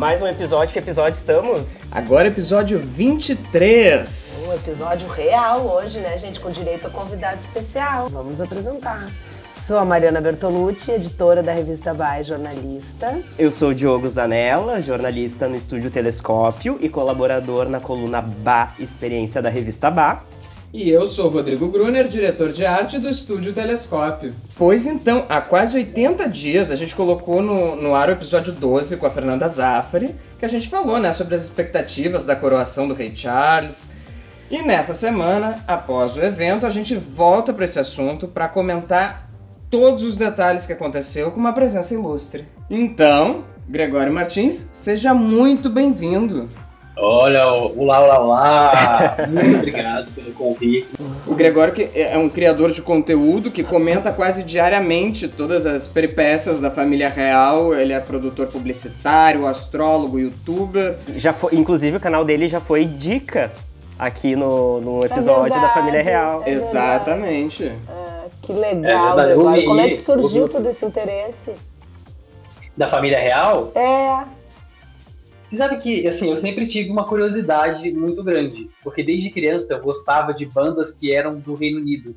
[0.00, 1.76] Mais um episódio, que episódio estamos?
[1.90, 4.48] Agora episódio 23.
[4.48, 6.40] Um episódio real hoje, né, gente?
[6.40, 8.08] Com direito a convidado especial.
[8.08, 9.10] Vamos apresentar.
[9.62, 13.20] Sou a Mariana Bertolucci, editora da revista Vai, jornalista.
[13.38, 19.42] Eu sou o Diogo Zanella, jornalista no Estúdio Telescópio e colaborador na coluna Ba Experiência
[19.42, 20.22] da revista Ba.
[20.72, 24.32] E eu sou Rodrigo Gruner, diretor de arte do Estúdio Telescópio.
[24.56, 28.96] Pois então, há quase 80 dias a gente colocou no, no ar o episódio 12
[28.96, 32.94] com a Fernanda Zaffari, que a gente falou né, sobre as expectativas da coroação do
[32.94, 33.90] rei Charles.
[34.48, 39.28] E nessa semana, após o evento, a gente volta para esse assunto para comentar
[39.68, 42.46] todos os detalhes que aconteceu com uma presença ilustre.
[42.70, 46.48] Então, Gregório Martins, seja muito bem-vindo.
[47.02, 49.16] Olha, olá, olá, olá!
[49.26, 50.86] Muito obrigado pelo convite.
[51.26, 56.60] O Gregório que é um criador de conteúdo que comenta quase diariamente todas as peripécias
[56.60, 57.74] da família real.
[57.74, 60.98] Ele é produtor publicitário, astrólogo, youtuber.
[61.16, 63.50] Já foi, inclusive o canal dele já foi dica
[63.98, 66.42] aqui no, no episódio da família real.
[66.44, 67.64] É Exatamente.
[67.64, 67.76] É,
[68.42, 69.64] que legal, É Gregório.
[69.64, 71.52] Como é que surgiu todo esse interesse?
[72.76, 74.24] Da família real, É,
[75.50, 78.70] você sabe que assim, eu sempre tive uma curiosidade muito grande.
[78.84, 82.14] Porque desde criança eu gostava de bandas que eram do Reino Unido.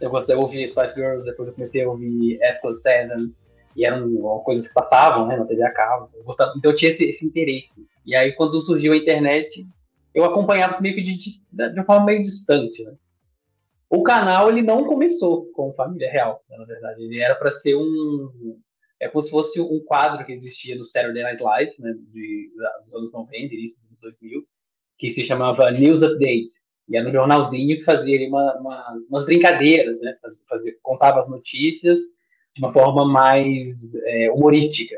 [0.00, 3.34] Eu gostava de ouvir Spice Girls, depois eu comecei a ouvir Apple Seven.
[3.76, 4.08] E eram
[4.44, 6.08] coisas que passavam né, na TV a cabo.
[6.14, 7.86] Eu gostava, então eu tinha esse, esse interesse.
[8.06, 9.66] E aí quando surgiu a internet,
[10.14, 12.82] eu acompanhava isso meio que de, de uma forma meio distante.
[12.82, 12.94] Né?
[13.90, 17.02] O canal ele não começou com Família Real, né, na verdade.
[17.02, 18.58] Ele era para ser um.
[19.04, 22.50] É como se fosse um quadro que existia no Saturday Night Live, né, de,
[22.80, 24.42] dos anos 90, início dos anos 2000,
[24.96, 26.52] que se chamava News Update.
[26.88, 30.16] E era um jornalzinho que fazia ali uma, umas, umas brincadeiras, né?
[30.22, 31.98] Fazia, fazia- contava as notícias
[32.54, 34.94] de uma forma mais é, humorística.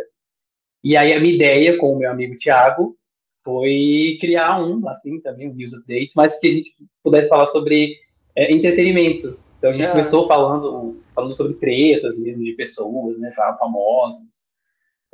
[0.84, 2.96] E aí a minha ideia com o meu amigo Thiago
[3.42, 6.70] foi criar um, assim, também, um News Update, mas que a gente
[7.02, 7.96] pudesse falar sobre
[8.36, 9.38] é, entretenimento.
[9.58, 9.90] Então a gente Ah.
[9.92, 14.48] começou falando, falando sobre tretas mesmo de pessoas, né, famosas.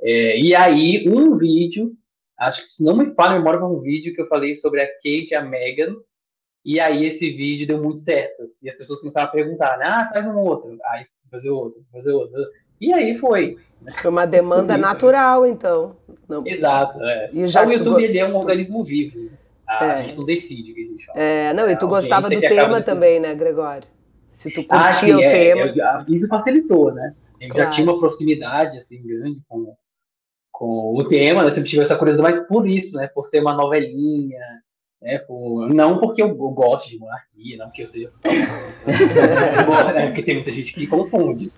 [0.00, 1.92] É, e aí, um vídeo,
[2.38, 4.82] acho que se não me falha a memória, foi um vídeo que eu falei sobre
[4.82, 5.94] a Kate e a Meghan,
[6.64, 8.42] e aí esse vídeo deu muito certo.
[8.60, 12.10] E as pessoas começaram a perguntar, né, ah, faz um outro, aí fazer outro, fazer
[12.12, 12.36] outro.
[12.80, 13.56] E aí foi.
[14.00, 15.96] foi uma demanda natural, então.
[16.28, 17.00] Não, Exato.
[17.02, 17.30] É.
[17.32, 19.30] E já o que tu YouTube ele é um organismo vivo.
[19.66, 20.02] A, É.
[20.02, 21.18] gente não decide o que a gente fala.
[21.18, 23.88] é, não, e tu A gostava do tema também, né, Gregório?
[24.42, 25.60] Se tu Ah, curtia o é, tema.
[25.70, 27.14] é, a- Isso facilitou, né?
[27.40, 27.68] Eu Claro.
[27.70, 29.74] já tinha uma proximidade, assim, grande com,
[30.50, 31.48] com o tema, né?
[31.50, 33.06] Sempre tive essa curiosidade, mas por isso, né?
[33.08, 34.40] Por ser uma novelinha,
[35.00, 35.18] né?
[35.18, 38.12] Por, não porque eu, eu gosto de monarquia, não porque eu seja...
[39.96, 41.50] é, porque tem muita gente que confunde.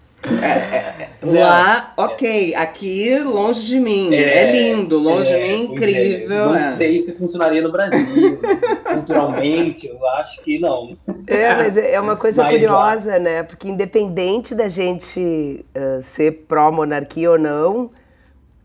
[1.23, 4.15] Lá, ok, aqui longe de mim.
[4.15, 6.55] É, É, lindo, longe de É, mim, incrível.
[6.55, 6.59] É.
[6.59, 6.71] é.
[6.71, 8.41] Não sei se funcionaria no Brasil.
[8.85, 10.97] Culturalmente, eu acho que não.
[11.27, 13.43] É, mas é é uma coisa Mas curiosa, né?
[13.43, 17.91] Porque independente da gente eh, ser pró-monarquia ou não,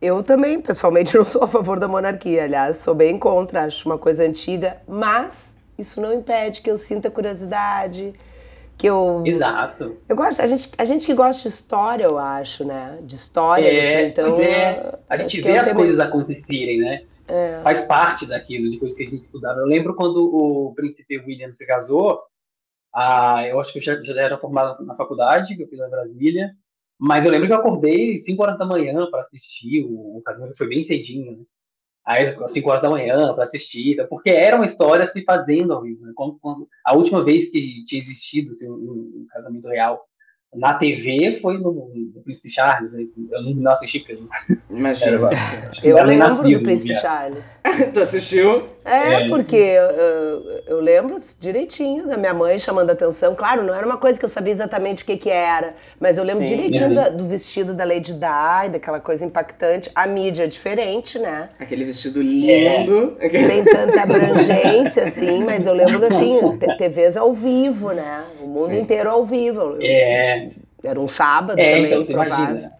[0.02, 2.44] eu também, pessoalmente, não sou a favor da monarquia.
[2.44, 7.10] Aliás, sou bem contra, acho uma coisa antiga, mas isso não impede que eu sinta
[7.10, 8.14] curiosidade,
[8.80, 9.22] que eu.
[9.26, 9.98] Exato.
[10.08, 12.98] Eu gosto, a gente, a gente que gosta de história, eu acho, né?
[13.04, 14.40] De história, É, assim, então.
[14.42, 15.00] é.
[15.08, 17.04] A gente é vê um as tema- coisas acontecerem, né?
[17.62, 19.60] Faz parte daquilo, de coisas que a gente estudava.
[19.60, 22.20] Eu lembro quando o príncipe William se casou,
[22.96, 25.90] ah, eu acho que eu já, já era formado na faculdade, que eu fiz na
[25.90, 26.50] Brasília,
[26.98, 30.58] mas eu lembro que eu acordei 5 horas da manhã para assistir, o, o casamento
[30.58, 31.38] foi bem cedinho, né?
[32.10, 35.74] Aí, às 5 horas da manhã para assistir, então, porque era uma história se fazendo
[35.74, 36.04] ao vivo.
[36.04, 36.12] Né?
[36.16, 40.02] Quando, quando- a última vez que tinha existido assim, um, um casamento real
[40.56, 42.94] na TV foi no, no Príncipe Charles.
[42.94, 43.04] Né?
[43.32, 45.38] Eu não, não assisti porque eu era,
[45.84, 46.96] Eu nem lembro nascido, do Príncipe.
[46.96, 47.60] Charles.
[47.94, 48.68] tu assistiu?
[48.90, 49.28] É, É.
[49.28, 53.36] porque eu, eu lembro direitinho da minha mãe chamando atenção.
[53.36, 56.24] Claro, não era uma coisa que eu sabia exatamente o que, que era, mas eu
[56.24, 56.56] lembro Sim.
[56.56, 56.94] direitinho Uhum.
[56.96, 59.92] da- do vestido da Lady Di, daquela coisa impactante.
[59.94, 61.50] A mídia é diferente, né?
[61.60, 63.18] Aquele vestido lindo.
[63.48, 66.40] Sem tanta abrangência, assim, mas eu lembro assim,
[66.78, 68.24] TVs ao vivo, né?
[68.42, 68.80] O mundo Sim.
[68.80, 69.78] inteiro ao vivo.
[69.82, 70.50] É,
[70.84, 72.72] Era um sábado é também, então imagina.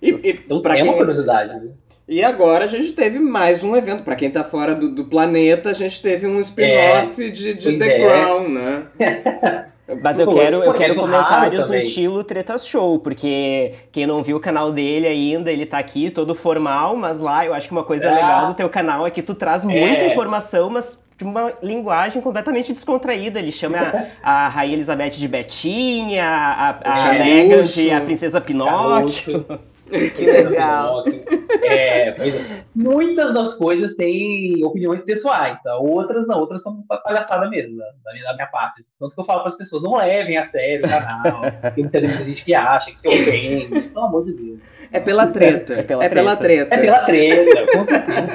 [0.00, 1.68] E, e Então pra é quem, uma curiosidade, né?
[2.08, 4.04] E agora a gente teve mais um evento.
[4.04, 7.78] Para quem tá fora do, do, planeta, a gente teve um spin-off é, de, de
[7.78, 7.98] The é.
[7.98, 8.82] Crown, né?
[10.02, 14.40] Mas eu quero, eu quero comentários no estilo Tretas Show, porque quem não viu o
[14.40, 18.06] canal dele ainda, ele tá aqui todo formal, mas lá eu acho que uma coisa
[18.06, 18.10] é.
[18.10, 20.08] legal do teu canal é que tu traz muita é.
[20.08, 23.38] informação, mas de uma linguagem completamente descontraída.
[23.38, 23.78] Ele chama
[24.22, 29.46] a, a Rainha Elizabeth de Betinha, a, a, a Meghan de a Princesa Pinóquio.
[29.90, 31.04] Que legal.
[31.62, 35.76] É, é, muitas das coisas têm opiniões pessoais, tá?
[35.78, 38.84] outras não, outras são palhaçada mesmo, da minha, da minha parte.
[39.00, 41.40] Tanto que eu falo para as pessoas, não levem a sério o canal.
[41.74, 44.60] Tem muita gente que acha que se ofende, pelo amor de Deus.
[44.92, 45.74] É pela treta.
[45.74, 46.74] É pela, é pela treta.
[46.74, 47.60] É pela treta.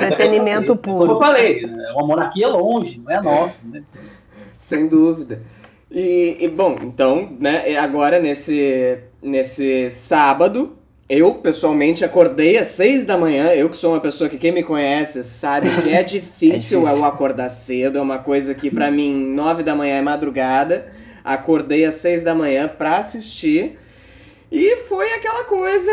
[0.06, 1.00] Entretenimento puro.
[1.00, 3.58] Como eu falei, é uma monarquia longe, não é nossa.
[3.64, 3.80] Né?
[4.58, 5.42] Sem dúvida.
[5.90, 10.78] E, e, bom, então, né, agora nesse, nesse sábado,
[11.14, 13.48] eu, pessoalmente, acordei às seis da manhã.
[13.48, 16.88] Eu que sou uma pessoa que quem me conhece sabe que é difícil, é difícil.
[16.88, 17.98] eu acordar cedo.
[17.98, 20.86] É uma coisa que para mim nove da manhã é madrugada.
[21.22, 23.78] Acordei às seis da manhã para assistir.
[24.50, 25.92] E foi aquela coisa.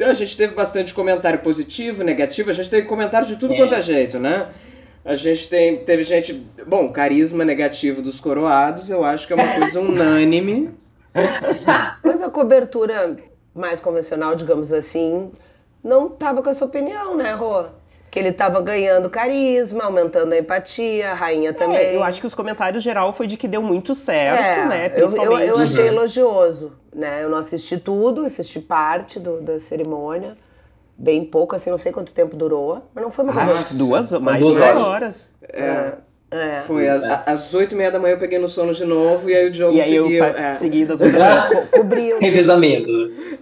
[0.00, 2.48] A gente teve bastante comentário positivo, negativo.
[2.48, 3.56] A gente teve comentário de tudo é.
[3.56, 4.50] quanto é jeito, né?
[5.04, 6.46] A gente tem, teve gente.
[6.64, 10.70] Bom, carisma negativo dos coroados, eu acho que é uma coisa unânime.
[12.04, 13.16] Mas a cobertura
[13.54, 15.30] mais convencional, digamos assim,
[15.82, 17.64] não estava com essa opinião, né, Rô?
[18.10, 21.76] Que ele estava ganhando carisma, aumentando a empatia, a rainha é, também.
[21.76, 24.88] É, eu acho que os comentários geral foi de que deu muito certo, é, né?
[24.90, 25.48] Principalmente.
[25.48, 25.94] Eu, eu, eu achei uhum.
[25.94, 27.24] elogioso, né?
[27.24, 30.36] Eu não assisti tudo, assisti parte do, da cerimônia.
[30.96, 33.52] Bem pouco, assim, não sei quanto tempo durou, mas não foi uma coisa.
[33.52, 34.82] Ah, duas, mais de duas horas.
[34.82, 35.30] horas.
[35.48, 35.62] É.
[35.62, 35.94] é.
[36.32, 36.62] É.
[36.62, 39.46] Foi às oito e meia da manhã eu peguei no sono de novo e aí
[39.48, 40.10] o Diogo e aí seguiu.
[40.10, 40.56] Eu, é.
[40.56, 40.98] Seguidas,
[41.70, 42.18] Co cobriu.
[42.18, 42.90] Revezamento.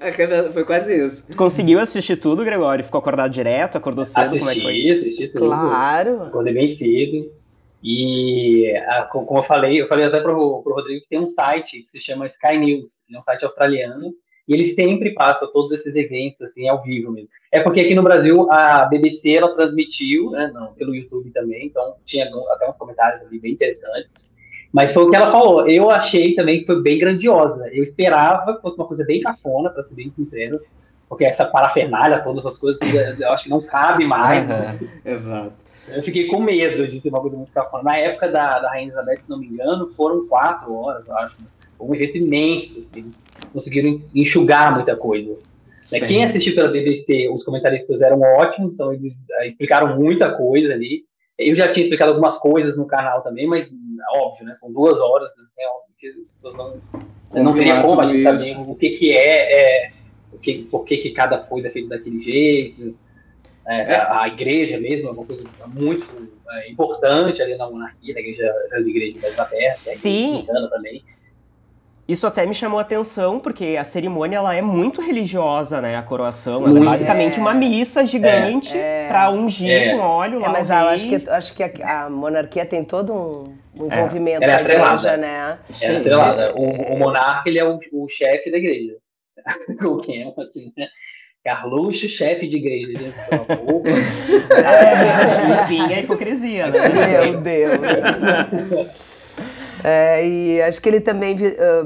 [0.01, 1.27] É, foi quase isso.
[1.37, 2.85] Conseguiu assistir tudo, Gregório?
[2.85, 3.79] Ficou acordado direto?
[3.79, 4.25] Acordou cedo?
[4.25, 4.91] Assisti, como é que foi?
[4.91, 5.47] assisti tudo.
[5.47, 6.23] Claro.
[6.25, 7.31] Acordei bem cedo.
[7.83, 8.75] E
[9.11, 11.99] como eu falei, eu falei até pro, pro Rodrigo que tem um site que se
[11.99, 14.13] chama Sky News, é um site australiano
[14.51, 17.29] e ele sempre passa todos esses eventos assim ao vivo mesmo.
[17.53, 21.95] É porque aqui no Brasil a BBC ela transmitiu, né, não, pelo YouTube também, então
[22.03, 24.11] tinha até uns comentários ali bem interessantes.
[24.73, 25.69] Mas foi o que ela falou.
[25.69, 27.69] Eu achei também que foi bem grandiosa.
[27.73, 30.61] Eu esperava que fosse uma coisa bem cafona, para ser bem sincero,
[31.09, 32.81] porque essa parafernália, todas as coisas,
[33.21, 34.49] eu acho que não cabe mais.
[34.49, 35.53] Uhum, exato.
[35.89, 37.85] Eu fiquei com medo de ser uma coisa muito cafona.
[37.85, 41.37] Na época da, da Rainha Elizabeth, se não me engano, foram quatro horas, eu acho
[41.81, 43.23] um evento imenso, assim, eles
[43.53, 45.37] conseguiram enxugar muita coisa.
[45.93, 46.01] Né?
[46.01, 51.05] Quem assistiu pela BBC, os comentaristas eram ótimos, então eles uh, explicaram muita coisa ali.
[51.39, 53.71] Eu já tinha explicado algumas coisas no canal também, mas
[54.15, 54.53] óbvio, né?
[54.53, 56.55] São duas horas, assim, óbvio que as pessoas
[57.33, 59.93] não, não teria como a gente saber o que, que é, é
[60.33, 62.97] o que, por que, que cada coisa é feita daquele jeito.
[63.67, 63.97] É, é.
[63.97, 66.07] A, a, igreja mesmo é uma coisa muito
[66.51, 70.47] é, importante ali na monarquia, na igreja, na igreja da Inglaterra, Sim.
[70.71, 71.05] também.
[72.11, 75.97] Isso até me chamou a atenção, porque a cerimônia ela é muito religiosa, né?
[75.97, 76.67] A coroação.
[76.67, 77.41] Ela é basicamente é.
[77.41, 79.07] uma missa gigante é.
[79.07, 79.93] para ungir é.
[79.93, 80.49] com óleo é, lá.
[80.49, 83.45] Mas eu acho que, acho que a, a, monarquia tem todo um,
[83.79, 83.97] um é.
[83.97, 85.59] envolvimento é com a igreja, né?
[85.81, 86.53] É atrelada.
[86.57, 88.97] O, o monarca ele é o, o chefe da igreja.
[89.87, 90.89] o que é assim, né?
[91.45, 93.15] Carluxo, chefe de igreja.
[95.63, 96.89] Enfim, a hipocrisia, né?
[96.89, 99.01] Meu Deus.
[99.83, 101.37] É, e acho que ele também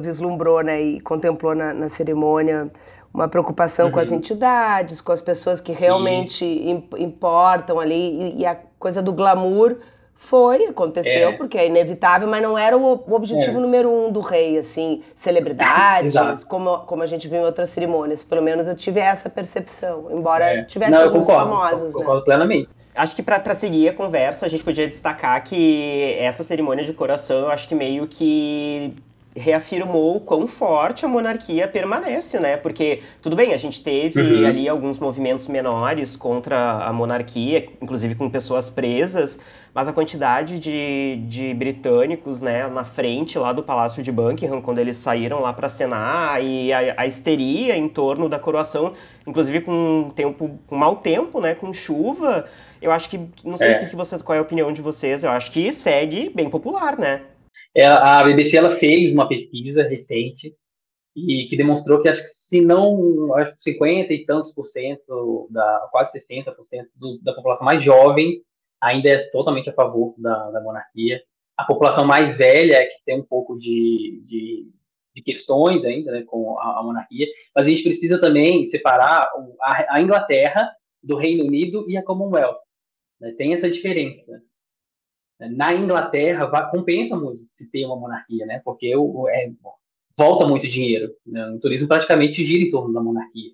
[0.01, 2.71] vislumbrou né, e contemplou na, na cerimônia
[3.15, 3.93] uma preocupação uhum.
[3.93, 4.17] com as uhum.
[4.17, 6.45] entidades, com as pessoas que realmente
[6.99, 9.77] importam ali, e, e, a coisa do glamour
[10.17, 11.33] foi, aconteceu, é.
[11.33, 13.61] porque é inevitável, mas não era o, o objetivo é.
[13.61, 18.25] número um do rei, assim, celebridades, como, como a gente viu em outras cerimônias.
[18.25, 20.65] Pelo menos eu tive essa percepção, embora é.
[20.65, 21.95] tivesse não, alguns concordo, famosos.
[21.95, 22.25] Eu concordo né?
[22.25, 22.69] plenamente.
[22.95, 27.39] Acho que para seguir a conversa, a gente podia destacar que essa cerimônia de coração,
[27.39, 28.95] eu acho que meio que
[29.37, 32.57] reafirmou o quão forte a monarquia permanece, né?
[32.57, 34.47] Porque, tudo bem, a gente teve uhum.
[34.47, 39.41] ali alguns movimentos menores contra a monarquia, inclusive com pessoas presas,
[39.75, 44.79] mas a quantidade de, de britânicos, né, na frente lá do Palácio de Buckingham, quando
[44.79, 48.93] eles saíram lá para cenar, e a, a, histeria em torno da coroação,
[49.27, 52.45] inclusive com tempo, com mau tempo, né, com chuva,
[52.85, 53.77] eu acho que, não sei é.
[53.77, 56.99] o que, vocês, qual é a opinião de vocês, eu acho que segue bem popular,
[56.99, 57.27] né?
[57.75, 60.55] É, a BBC ela fez uma pesquisa recente
[61.17, 65.49] e que demonstrou que acho que se não acho que 50 e tantos por cento
[65.51, 66.91] da quase 60 por cento
[67.23, 68.43] da população mais jovem
[68.81, 71.23] ainda é totalmente a favor da, da monarquia.
[71.57, 74.69] A população mais velha é que tem um pouco de, de,
[75.15, 79.31] de questões ainda né, com a, a, monarquia, mas a gente precisa também separar
[79.63, 80.71] a, a Inglaterra
[81.03, 82.59] do Reino Unido e a Commonwealth.
[83.21, 83.33] Né?
[83.33, 84.43] Tem essa diferença.
[85.39, 88.63] Na Inglaterra, compensa muito se ter uma monarquia, né?
[88.65, 88.93] Porque
[89.31, 89.53] é,
[90.17, 91.13] volta muito dinheiro.
[91.27, 91.47] Né?
[91.51, 93.51] O turismo praticamente gira em torno da monarquia.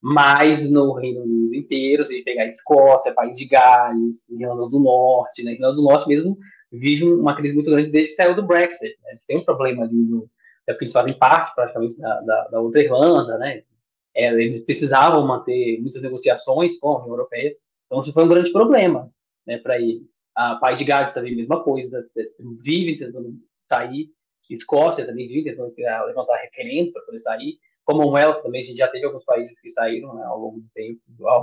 [0.00, 5.52] Mas no Reino Unido inteiro, se pegar Escócia, País de Gales, Irlanda do Norte, né?
[5.52, 6.36] Irlanda do Norte mesmo
[6.70, 8.94] vive uma crise muito grande desde que saiu do Brexit.
[9.02, 9.10] Né?
[9.10, 10.28] Eles têm um problema ali, no,
[10.66, 13.62] é porque eles fazem parte praticamente da, da, da outra Irlanda, né?
[14.14, 17.54] É, eles precisavam manter muitas negociações com a União Europeia,
[17.94, 19.10] então isso foi um grande problema
[19.46, 20.18] né, para eles.
[20.34, 22.04] A País de Gales também a mesma coisa,
[22.62, 24.10] vive tentando sair,
[24.50, 25.72] Escócia também vive tentando
[26.06, 30.14] levantar referentes para poder sair, Commonwealth também, a gente já teve alguns países que saíram
[30.14, 31.00] né, ao longo do tempo,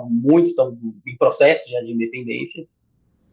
[0.09, 2.67] muitos estão em processo já de independência,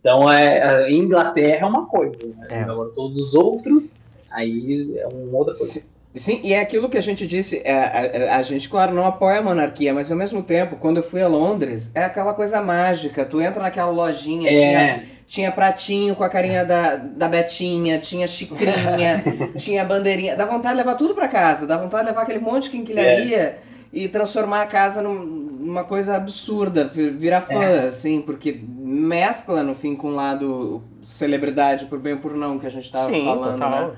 [0.00, 2.46] então, é, a Inglaterra é uma coisa, né?
[2.50, 2.62] é.
[2.62, 5.80] agora todos os outros, aí é uma outra coisa.
[5.80, 9.06] Sim, sim e é aquilo que a gente disse, é, a, a, gente, claro, não
[9.06, 12.60] apoia a monarquia, mas ao mesmo tempo, quando eu fui a Londres, é aquela coisa
[12.60, 14.54] mágica, tu entra naquela lojinha, é.
[14.54, 19.22] tinha, tinha pratinho com a carinha da, da Betinha, tinha xicrinha,
[19.56, 22.64] tinha bandeirinha, dá vontade de levar tudo para casa, dá vontade de levar aquele monte
[22.64, 23.58] de quinquilharia é.
[23.92, 27.86] e transformar a casa numa coisa absurda, virar fã, é.
[27.86, 32.66] assim, porque mescla, no fim, com o lado celebridade, por bem ou por não, que
[32.66, 33.88] a gente tava Sim, falando, total.
[33.88, 33.96] né?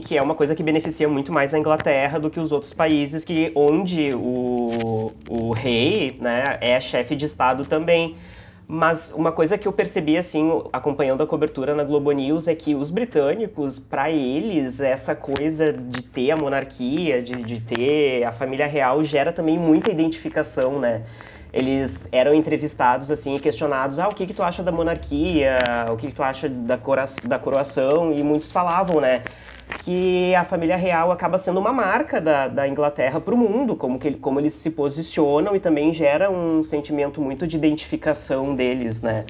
[0.00, 3.24] Que é uma coisa que beneficia muito mais a Inglaterra do que os outros países,
[3.24, 8.16] que onde o, o rei né, é chefe de Estado também.
[8.68, 12.74] Mas uma coisa que eu percebi, assim, acompanhando a cobertura na Globo News, é que
[12.74, 18.66] os britânicos, para eles, essa coisa de ter a monarquia, de, de ter a família
[18.66, 21.04] real, gera também muita identificação, né?
[21.56, 25.58] eles eram entrevistados assim e questionados, ah, o que que tu acha da monarquia,
[25.90, 29.22] o que que tu acha da, cora da coroação, e muitos falavam, né,
[29.78, 33.98] que a família real acaba sendo uma marca da, da Inglaterra para o mundo, como,
[33.98, 39.24] que, como eles se posicionam e também gera um sentimento muito de identificação deles, né,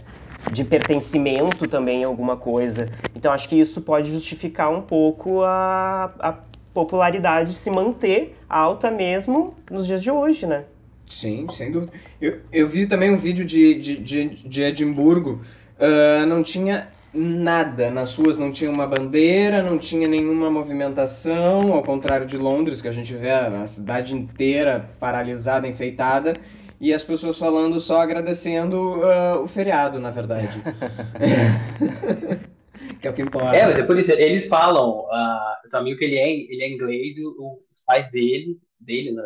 [0.52, 2.88] de pertencimento também a alguma coisa.
[3.14, 6.35] Então acho que isso pode justificar um pouco a, a
[6.73, 10.64] popularidade se manter alta mesmo nos dias de hoje, né?
[11.09, 11.93] Sim, sem dúvida.
[12.21, 15.40] Eu, eu vi também um vídeo de, de, de, de Edimburgo,
[15.78, 21.82] uh, não tinha nada nas ruas, não tinha uma bandeira, não tinha nenhuma movimentação, ao
[21.82, 26.37] contrário de Londres, que a gente vê a cidade inteira paralisada, enfeitada,
[26.80, 30.62] e as pessoas falando só agradecendo uh, o feriado, na verdade.
[33.00, 33.56] que é o que importa.
[33.56, 36.68] É, mas é por isso, eles falam, uh, o amigo que ele é, ele é
[36.68, 39.23] inglês, e os pais dele, dele, né?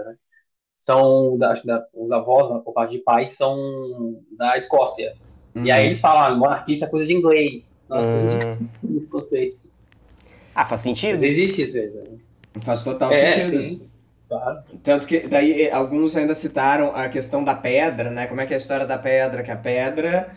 [0.72, 3.56] são, acho que da, os avós, por parte de pais, são
[4.36, 5.14] da Escócia.
[5.54, 5.64] Uhum.
[5.64, 8.56] E aí eles falam, ah, monarquista é coisa de inglês, é
[9.10, 9.56] conceito.
[10.54, 11.20] Ah, faz sentido?
[11.20, 11.98] Mas existe isso mesmo.
[12.00, 12.18] Né?
[12.62, 13.62] Faz total é, sentido.
[13.62, 13.90] Sim.
[14.28, 14.62] Claro.
[14.82, 18.26] Tanto que daí eh, alguns ainda citaram a questão da pedra, né?
[18.26, 19.42] Como é que é a história da pedra?
[19.42, 20.36] Que a pedra.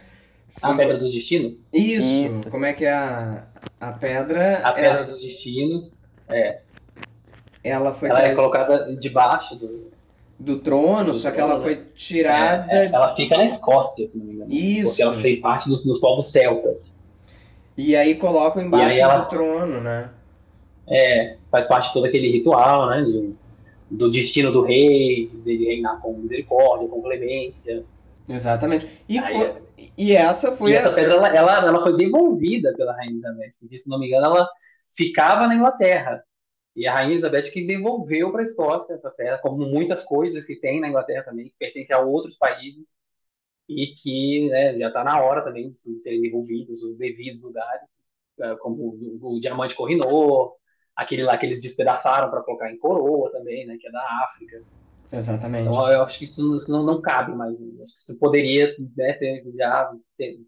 [0.64, 1.60] A pedra dos destinos?
[1.72, 2.08] Isso.
[2.08, 2.50] Isso.
[2.50, 3.44] Como é que é a,
[3.80, 4.58] a pedra.
[4.60, 5.04] A pedra ela...
[5.04, 5.92] dos destinos.
[6.28, 6.62] É.
[7.64, 8.10] Ela foi.
[8.10, 8.28] Ela tra...
[8.30, 9.94] é colocada debaixo do
[10.40, 12.72] do trono, do só que ela foi tirada.
[12.72, 14.52] É, é, ela fica na Escócia, se não me engano.
[14.52, 14.90] Isso.
[14.90, 16.94] Porque ela fez parte dos, dos povos celtas.
[17.78, 20.10] E aí colocam embaixo ela, do trono, né?
[20.88, 23.02] É, faz parte de todo aquele ritual, né?
[23.02, 23.36] De,
[23.90, 27.84] do destino do rei, dele reinar com misericórdia, com clemência.
[28.28, 28.88] Exatamente.
[29.08, 29.62] E, aí, foi,
[29.98, 30.72] e essa foi.
[30.72, 30.80] E a...
[30.80, 34.26] essa pedra ela, ela, ela foi devolvida pela Rainha Elizabeth, porque, se não me engano,
[34.26, 34.48] ela
[34.96, 36.24] ficava na Inglaterra.
[36.76, 40.56] E a Rainha Elizabeth que devolveu para a Escócia essa terra, como muitas coisas que
[40.56, 42.88] tem na Inglaterra também, que pertencem a outros países
[43.76, 47.88] e que né, já está na hora também de serem devolvidos os devidos lugares,
[48.40, 50.56] é, como o, o diamante Corrinor,
[50.96, 54.64] aquele lá que eles despedaçaram para colocar em coroa também, né, que é da África.
[55.12, 55.68] Exatamente.
[55.68, 57.56] Então, eu acho que isso, isso não, não, cabe mais.
[57.56, 60.40] Acho que isso poderia né, ter, já ter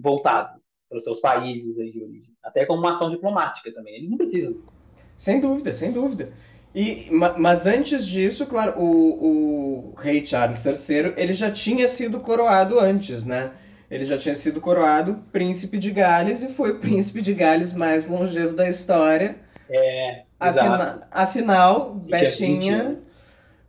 [0.00, 2.32] voltado para os seus países de origem.
[2.42, 3.96] Até como uma ação diplomática também.
[3.96, 4.78] Eles não precisam disso.
[5.16, 6.32] Sem dúvida, sem dúvida.
[6.74, 12.80] E, mas antes disso, claro, o, o rei Charles III, ele já tinha sido coroado
[12.80, 13.52] antes, né?
[13.88, 18.08] Ele já tinha sido coroado príncipe de Gales e foi o príncipe de Gales mais
[18.08, 19.36] longevo da história.
[19.70, 22.98] É, Afina, afinal, Betinha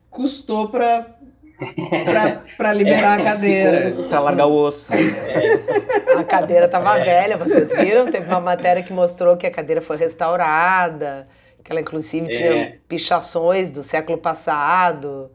[0.09, 1.05] custou pra,
[2.05, 3.95] pra, pra liberar é, a cadeira.
[4.09, 4.91] Pra largar o osso.
[4.91, 6.17] É.
[6.17, 7.03] A cadeira tava é.
[7.03, 8.09] velha, vocês viram?
[8.09, 11.27] Teve uma matéria que mostrou que a cadeira foi restaurada
[11.65, 12.77] que ela inclusive tinha é.
[12.87, 15.31] pichações do século passado.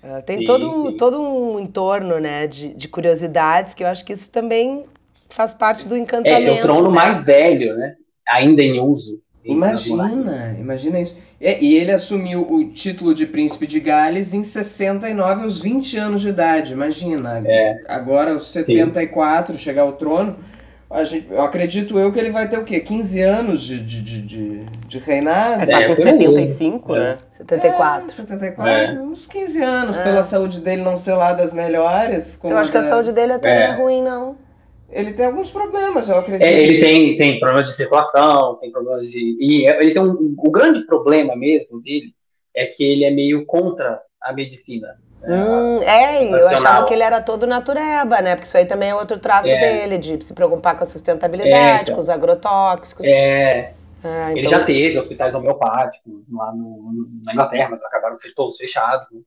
[0.00, 0.96] Uh, tem sim, todo, sim.
[0.96, 4.84] todo um entorno né, de, de curiosidades que eu acho que isso também
[5.28, 6.46] faz parte do encantamento.
[6.46, 6.94] É, é o trono né?
[6.94, 7.96] mais velho, né?
[8.28, 9.20] Ainda em uso.
[9.44, 11.16] Imagina, imagina isso.
[11.40, 16.22] É, e ele assumiu o título de príncipe de Gales em 69, aos 20 anos
[16.22, 16.72] de idade.
[16.72, 17.42] Imagina.
[17.44, 17.76] É.
[17.88, 20.36] Agora, aos 74, chegar ao trono.
[20.88, 22.78] A gente, eu acredito eu que ele vai ter o quê?
[22.78, 25.62] 15 anos de, de, de, de, de reinado?
[25.64, 26.12] Ele tá É, com por aí.
[26.46, 26.98] 75, É.
[26.98, 27.18] né?
[27.30, 28.12] 74.
[28.14, 29.00] 74, É.
[29.02, 32.36] uns 15 anos, pela saúde dele não ser lá das melhores.
[32.36, 33.66] como Eu acho que a da- saúde dele até É.
[33.68, 34.36] não é ruim, não.
[34.88, 36.46] Ele tem alguns problemas, eu acredito.
[36.46, 39.36] É, ele tem, tem problemas de circulação, tem problemas de.
[39.40, 40.34] E ele tem um.
[40.38, 42.14] O grande problema mesmo dele
[42.54, 44.86] é que ele é meio contra a medicina.
[45.26, 48.34] Hum, é, eu achava que ele era todo natureba, né?
[48.36, 49.58] Porque isso aí também é outro traço É.
[49.58, 51.94] dele, de se preocupar com a sustentabilidade, É, então.
[51.96, 53.04] com os agrotóxicos.
[53.06, 53.72] É,
[54.04, 58.56] Ah, ele então- já teve hospitais homeopáticos lá no, no- na Inglaterra, mas acabaram todos
[58.56, 59.06] fechados.
[59.10, 59.20] né?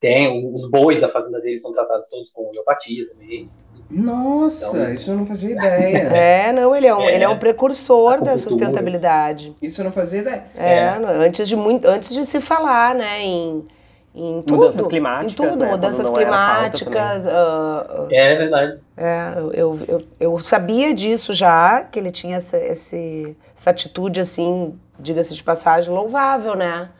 [0.00, 3.50] Tem os bois da fazenda dele são tratados todos com homeopatia também.
[3.90, 6.08] Nossa, Então- isso eu não fazia ideia.
[6.48, 7.14] É, não, ele é um, É.
[7.14, 9.56] ele é um precursor da sustentabilidade.
[9.62, 10.44] Isso eu não fazia ideia.
[10.56, 10.88] É, É.
[10.98, 13.66] antes de muito, antes de se falar, né, em,
[14.14, 14.58] em tudo.
[14.60, 17.26] Mudanças climáticas, Em tudo, né, mudanças climáticas.
[17.26, 18.78] ah, ah, É verdade.
[18.96, 24.78] é, eu, eu, eu sabia disso já, que ele tinha essa, esse, essa atitude, assim,
[24.98, 26.90] diga-se de passagem, louvável, né?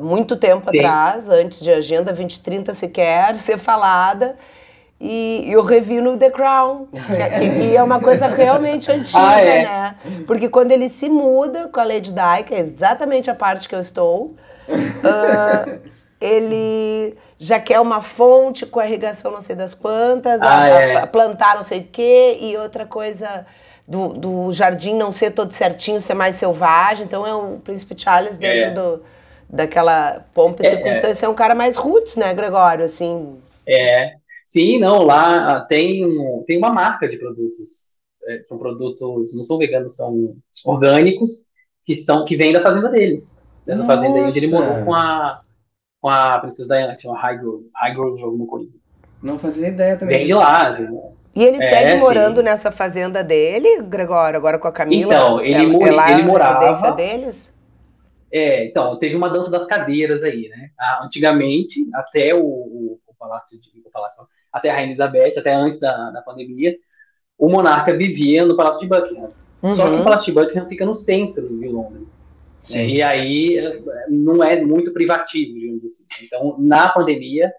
[0.00, 0.78] Muito tempo Sim.
[0.78, 4.34] atrás, antes de Agenda 2030 sequer ser falada.
[5.00, 6.88] E eu revi no The Crown,
[7.38, 9.62] que, que é uma coisa realmente antiga, Ah, é.
[9.62, 9.94] né?
[10.26, 13.76] Porque quando ele se muda com a Lady Di, que é exatamente a parte que
[13.76, 14.34] eu estou,
[15.04, 15.78] ah,
[16.20, 20.94] ele já quer uma fonte com irrigação não sei das quantas, Ah, a- é.
[21.02, 23.46] a plantar não sei o quê, e outra coisa
[23.86, 27.04] do, do jardim não ser todo certinho, ser mais selvagem.
[27.06, 28.72] Então é o Príncipe Charles dentro É.
[28.72, 29.02] do,
[29.48, 32.84] daquela pompa e É, circunstância, é um cara mais roots, né, Gregório?
[32.84, 34.16] Assim, É.
[34.44, 36.02] Sim, não, lá ah, tem,
[36.46, 37.88] tem uma marca de produtos.
[38.26, 41.46] É, são produtos, não são veganos, são orgânicos,
[41.84, 43.26] que são que vêm da fazenda dele.
[43.66, 44.58] Dessa fazenda aí onde ele Nossa!
[44.58, 45.42] morou com a,
[46.00, 48.72] com a princesa Diana, que chama High Grove, High Grove alguma coisa.
[49.22, 50.18] Não fazia ideia também.
[50.18, 50.68] Vem de lá.
[50.68, 50.86] assim.
[51.34, 51.98] E ele É, segue sim.
[51.98, 55.12] morando nessa fazenda dele, Gregório, agora com a Camila?
[55.12, 57.48] Então, ele é, mo- é lá ele morava- deles?
[58.30, 60.70] É, então, teve uma dança das cadeiras aí, né?
[61.02, 63.80] Antigamente, até o, o, o Palácio de.
[63.86, 64.18] O Palácio,
[64.52, 66.76] até a Rainha Elizabeth, até antes da, da pandemia,
[67.38, 69.28] o monarca vivia no Palácio de Buckingham.
[69.62, 70.00] Só que Uhum.
[70.00, 72.17] o Palácio de Buckingham fica no centro de Londres.
[72.68, 72.86] Sim.
[72.86, 76.04] E aí não é muito privativo, digamos assim.
[76.22, 77.50] Então, na pandemia,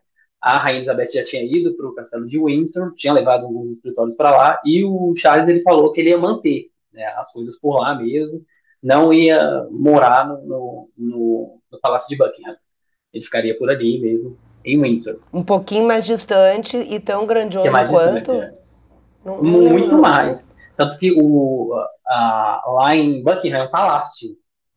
[0.41, 4.15] a Rainha Elizabeth já tinha ido para o Castelo de Windsor, tinha levado alguns escritórios
[4.15, 7.79] para lá, e o Charles ele falou que ele ia manter né, as coisas por
[7.79, 8.41] lá mesmo,
[8.81, 12.55] não ia morar no, no, no- no Palácio de Buckingham.
[13.13, 15.19] Ele ficaria por ali mesmo, em Windsor.
[15.33, 18.15] Um pouquinho mais distante e tão grandioso é mais quanto?
[18.19, 18.53] distante, né?
[19.25, 20.01] Não- não Muito não.
[20.01, 20.47] mais.
[20.77, 21.73] Tanto que o,
[22.07, 24.29] a, lá em Buckingham é um palácio.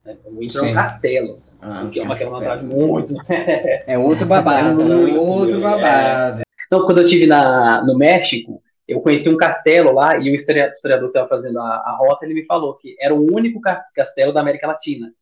[0.05, 0.17] Né?
[0.25, 1.41] O Windsor é um castelo.
[1.61, 3.15] Ah, que é uma, que é muito.
[3.87, 4.95] É outro babado, É né?
[4.97, 5.61] muito, outro é.
[5.61, 6.43] babado.
[6.67, 11.09] Então, quando eu estive no México, eu conheci um castelo lá e o historia- historiador
[11.09, 14.33] que estava fazendo a, a rota, ele me falou que era o único ca- castelo
[14.33, 15.13] da América Latina.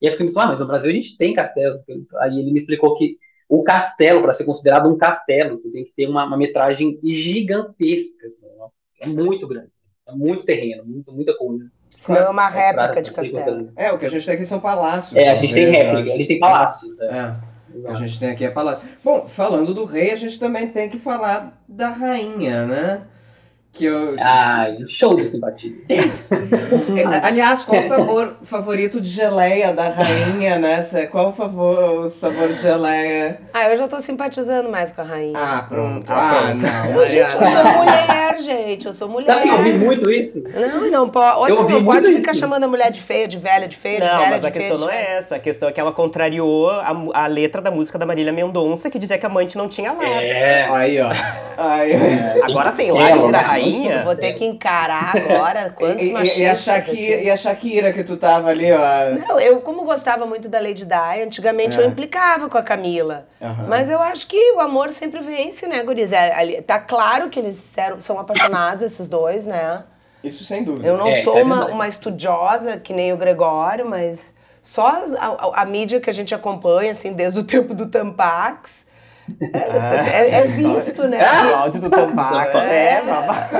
[0.00, 1.80] E aí eu fiquei pensando, ah, mas no Brasil a gente tem castelos.
[2.20, 3.16] Aí ele me explicou que
[3.48, 8.26] o castelo, para ser considerado um castelo, você tem que ter uma, uma metragem gigantesca.
[8.26, 8.66] assim, né?
[9.00, 9.70] É muito grande.
[10.08, 11.64] É muito terreno, muito, muita coisa.
[11.96, 13.72] Isso não é uma É, pra- réplica de pra ser castelo.
[13.76, 15.16] É, o que a gente tem aqui são palácios.
[15.16, 16.16] É, a gente tem talvez, eu réplica, acho.
[16.16, 16.98] eles têm palácios.
[16.98, 17.36] né?
[17.42, 17.78] É.
[17.78, 18.82] O que a gente tem aqui é palácio.
[19.04, 23.00] Bom, falando do rei, a gente também tem que falar da rainha, né?
[23.76, 24.16] Que eu.
[24.18, 25.70] Ai, um show de simpatia.
[27.22, 30.80] Aliás, qual o sabor favorito de geleia da rainha, né?
[30.80, 33.38] Cê- Qual o, favor, o sabor de geleia?
[33.52, 35.38] Ah, eu já tô simpatizando mais com a rainha.
[35.38, 36.04] Ah, pronto.
[36.08, 36.62] Ah, Ah, pronto.
[36.62, 36.92] não.
[36.94, 38.86] Mas, gente, eu sou mulher, gente.
[38.86, 39.26] Eu sou mulher.
[39.26, 40.42] Sabe que eu ouvi muito isso?
[40.42, 41.36] Não, não pode.
[41.38, 42.40] Outra Eu ouvi não pode muito ficar isso.
[42.40, 44.50] chamando a mulher de feia, de velha, de feia, de Não, velha, mas de a
[44.52, 44.68] feia.
[44.70, 45.06] questão não feia.
[45.06, 45.36] é essa.
[45.36, 48.98] A questão é que ela contrariou a, a letra da música da Marília Mendonça, que
[48.98, 50.22] dizia que a amante não tinha lar.
[50.22, 50.66] É.
[50.70, 51.10] Aí, ó.
[51.58, 51.92] Aí.
[52.42, 53.44] Agora tem Tem lar e castelo, vira né?
[53.70, 54.04] Rainha.
[54.04, 57.24] Vou ter que encarar agora quantos e- machistas e a Shakira, aqui.
[57.26, 58.78] e a Shakira que tu tava ali, ó.
[59.28, 61.82] Não, eu como gostava muito da Lady Di, antigamente É.
[61.82, 63.26] eu implicava com a Camila.
[63.40, 63.66] Aham.
[63.68, 66.12] Mas eu acho que o amor sempre vence, né, Guriz?
[66.12, 69.84] É, ali- tá claro que eles eram- são apaixonados, esses dois, né?
[70.24, 70.88] Isso sem dúvida.
[70.88, 75.26] Eu não É, sou é uma, uma estudiosa que nem o Gregório, mas só a,
[75.26, 78.84] a- a mídia que a gente acompanha, assim, desde o tempo do Tampax,
[79.40, 81.18] é, é- é visto, né?
[81.52, 82.58] O áudio do Tampaco.
[82.58, 83.56] É, babado.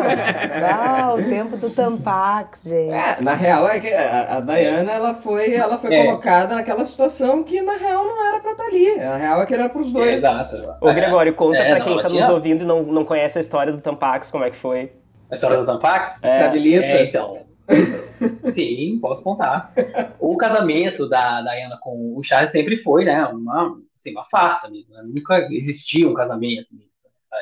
[0.65, 2.93] Ah, o tempo do Tampax, gente.
[2.93, 6.05] É, na real é que a, a Diana ela foi, ela foi É.
[6.05, 8.97] colocada naquela situação que na real não era pra estar ali.
[8.97, 10.15] Na real é que era pros dois.
[10.15, 10.75] Exato.
[10.81, 13.05] Ô, Gregório, conta É, pra não, quem ela tá tinha- nos ouvindo e não, não
[13.05, 14.93] conhece a história do Tampax, como é que foi.
[15.31, 16.21] A história do Tampax?
[16.25, 16.85] Se habilita.
[16.87, 17.39] É, então.
[18.51, 19.73] Sim, posso contar.
[20.19, 24.95] o casamento da Diana com o Charles sempre foi, né, uma, assim, uma farsa mesmo.
[24.95, 25.03] Né?
[25.05, 26.69] Nunca existiu um casamento.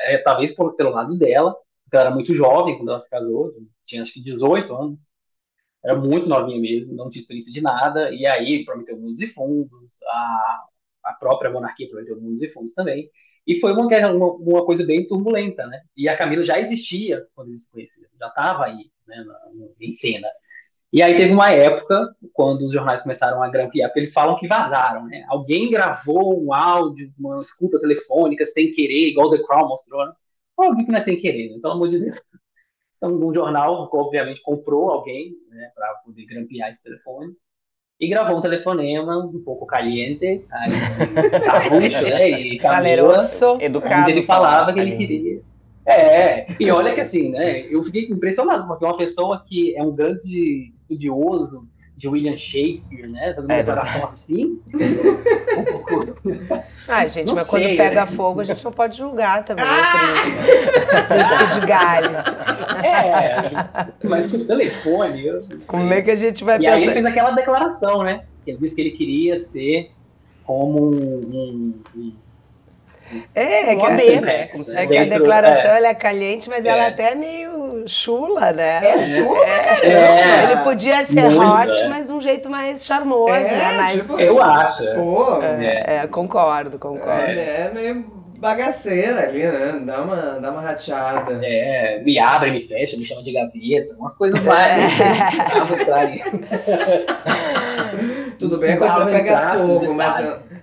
[0.03, 3.53] É, talvez por, pelo lado dela, porque ela era muito jovem quando ela se casou,
[3.83, 5.01] tinha acho que 18 anos.
[5.83, 9.95] Era muito novinha mesmo, não tinha experiência de nada, e aí prometeu mundos e fundos,
[10.03, 10.65] a,
[11.05, 13.09] a própria monarquia prometeu mundos e fundos também.
[13.45, 15.83] E foi uma, uma, uma, coisa bem turbulenta, né?
[15.95, 19.39] E a Camila já existia quando eles se conheceram, já estava aí, né, na,
[19.79, 20.27] em cena.
[20.93, 24.47] E aí teve uma época, quando os jornais começaram a grampear, porque eles falam que
[24.47, 25.25] vazaram, né?
[25.27, 30.13] Alguém gravou um áudio, uma escuta telefônica sem querer, igual The Crown mostrou, né?
[30.57, 31.59] Óbvio que não é sem querer, né?
[31.61, 32.17] pelo amor de Deus.
[32.95, 37.33] Então, um jornal, obviamente, comprou alguém, né, para poder grampear esse telefone.
[37.99, 40.69] E gravou um telefonema um pouco caliente, aí,
[42.01, 42.29] né?
[42.39, 44.01] E Saleroso, educado.
[44.01, 45.41] Onde ele falava que ele queria
[45.85, 47.61] é, e olha que assim, né?
[47.69, 53.33] Eu fiquei impressionado, porque uma pessoa que é um grande estudioso de William Shakespeare, né?
[53.35, 54.59] Fazendo uma é declaração assim.
[56.87, 58.07] Ai, gente, não mas sei, quando pega né?
[58.07, 60.13] fogo, a gente não pode julgar também ah!
[60.99, 62.25] o príncipe de Gales.
[62.83, 65.23] É, mas com o telefone.
[65.67, 66.71] Como é que a gente vai e pensar?
[66.71, 68.25] E aí ele fez aquela declaração, né?
[68.43, 69.91] Que ele disse que ele queria ser
[70.43, 72.13] como um, um
[73.33, 74.47] é, é que, a, né?
[74.73, 75.77] é que a declaração é.
[75.77, 76.69] ela é caliente, mas é.
[76.69, 78.81] ela é até meio chula, né?
[78.83, 79.87] É chula, é.
[79.87, 80.51] é.
[80.51, 81.87] Ele podia ser Muito, hot, é.
[81.87, 83.77] mas de um jeito mais charmoso, né?
[83.77, 83.93] Mais...
[83.93, 84.83] Tipo, eu acho.
[84.95, 87.39] Pô, é, concordo, concordo.
[87.39, 89.81] É, meio bagaceira ali, né?
[89.85, 91.39] Dá uma, dá uma rateada.
[91.43, 94.75] É, me abre, me fecha, me chama de gaveta, umas coisas mais.
[98.39, 100.15] Tudo bem que você pega fogo, mas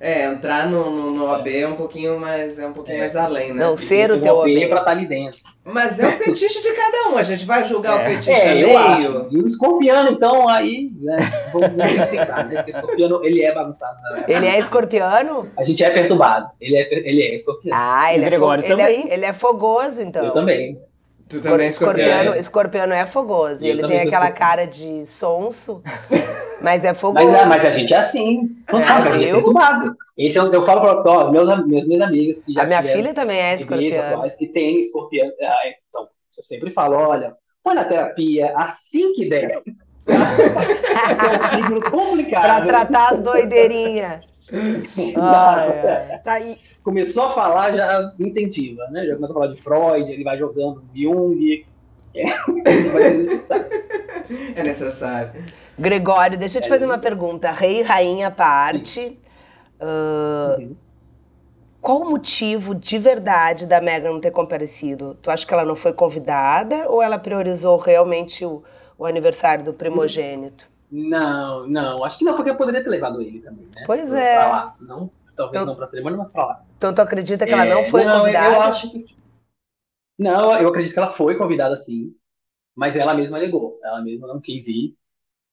[0.02, 2.98] é, entrar no, no, no OB é um pouquinho mais, é um pouquinho é.
[2.98, 3.64] mais além, né?
[3.64, 4.52] Não, ser o teu OB.
[4.52, 5.38] pra estar tá ali dentro.
[5.64, 8.02] Mas é o fetiche de cada um, a gente vai julgar é.
[8.02, 9.28] o fetiche é, alheio.
[9.30, 11.18] E o escorpiano, então, aí, né,
[11.52, 11.70] vamos
[12.10, 12.56] tentar, né?
[12.56, 13.96] Porque escorpiano, ele é bagunçado.
[14.02, 14.24] Né?
[14.26, 15.48] Ele é escorpiano?
[15.56, 17.80] A gente é perturbado, ele é, ele é escorpiano.
[17.80, 20.24] Ah, ele, é, Gregório ele, é, ele é fogoso, então.
[20.24, 20.80] Eu também.
[21.32, 23.64] Tu também é escorpiano, escorpiano é fogoso.
[23.64, 25.82] E ele tem aquela cara de sonso,
[26.60, 27.26] mas é fogoso.
[27.26, 28.50] Mas, é, mas a gente é assim.
[28.70, 29.96] Não é, sabe, a gente é perturbado.
[30.18, 33.14] Esse eu, eu falo para os meus, meus, minhas amigas que já A minha filha
[33.14, 34.30] também é escorpiano.
[34.38, 35.32] Que tem escorpiano.
[35.40, 39.62] Ah, então, eu sempre falo, olha, põe na terapia assim que der.
[40.06, 42.42] é um signo complicado.
[42.42, 44.20] Para tratar as doideirinhas.
[45.16, 46.18] ah, é.
[46.18, 49.06] Tá aí começou a falar, já incentiva, né?
[49.06, 51.66] Já começou a falar de Freud, ele vai jogando Jung.
[52.14, 52.24] É,
[54.60, 55.44] é necessário.
[55.78, 57.50] Gregório, deixa eu te fazer uma pergunta.
[57.50, 59.18] Rei e rainha à parte.
[59.80, 60.76] Uh, uhum.
[61.80, 65.18] Qual o motivo de verdade da Megan não ter comparecido?
[65.20, 68.62] Tu acha que ela não foi convidada ou ela priorizou realmente o,
[68.96, 70.70] o aniversário do primogênito?
[70.90, 72.04] Não, não.
[72.04, 73.82] Acho que não, porque eu poderia ter levado ele também, né?
[73.84, 74.34] Pois é.
[74.34, 74.74] Pra lá.
[74.80, 75.10] Não,
[75.44, 76.64] talvez então, não pra cerimônia, mas pra lá.
[76.76, 78.54] Então tu acredita que ela não é, foi não, convidada?
[78.54, 79.16] Eu acho que
[80.18, 82.14] Não, eu acredito que ela foi convidada sim,
[82.74, 83.78] mas ela mesma negou.
[83.82, 84.96] Ela mesma não quis ir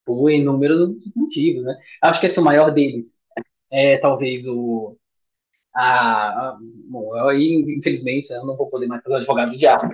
[0.04, 1.78] por inúmeros motivos, né?
[2.02, 3.20] Acho que esse é o maior deles
[3.70, 4.96] é talvez o
[5.72, 9.92] a, a bom, aí infelizmente eu não vou poder mais fazer o advogado de diabo,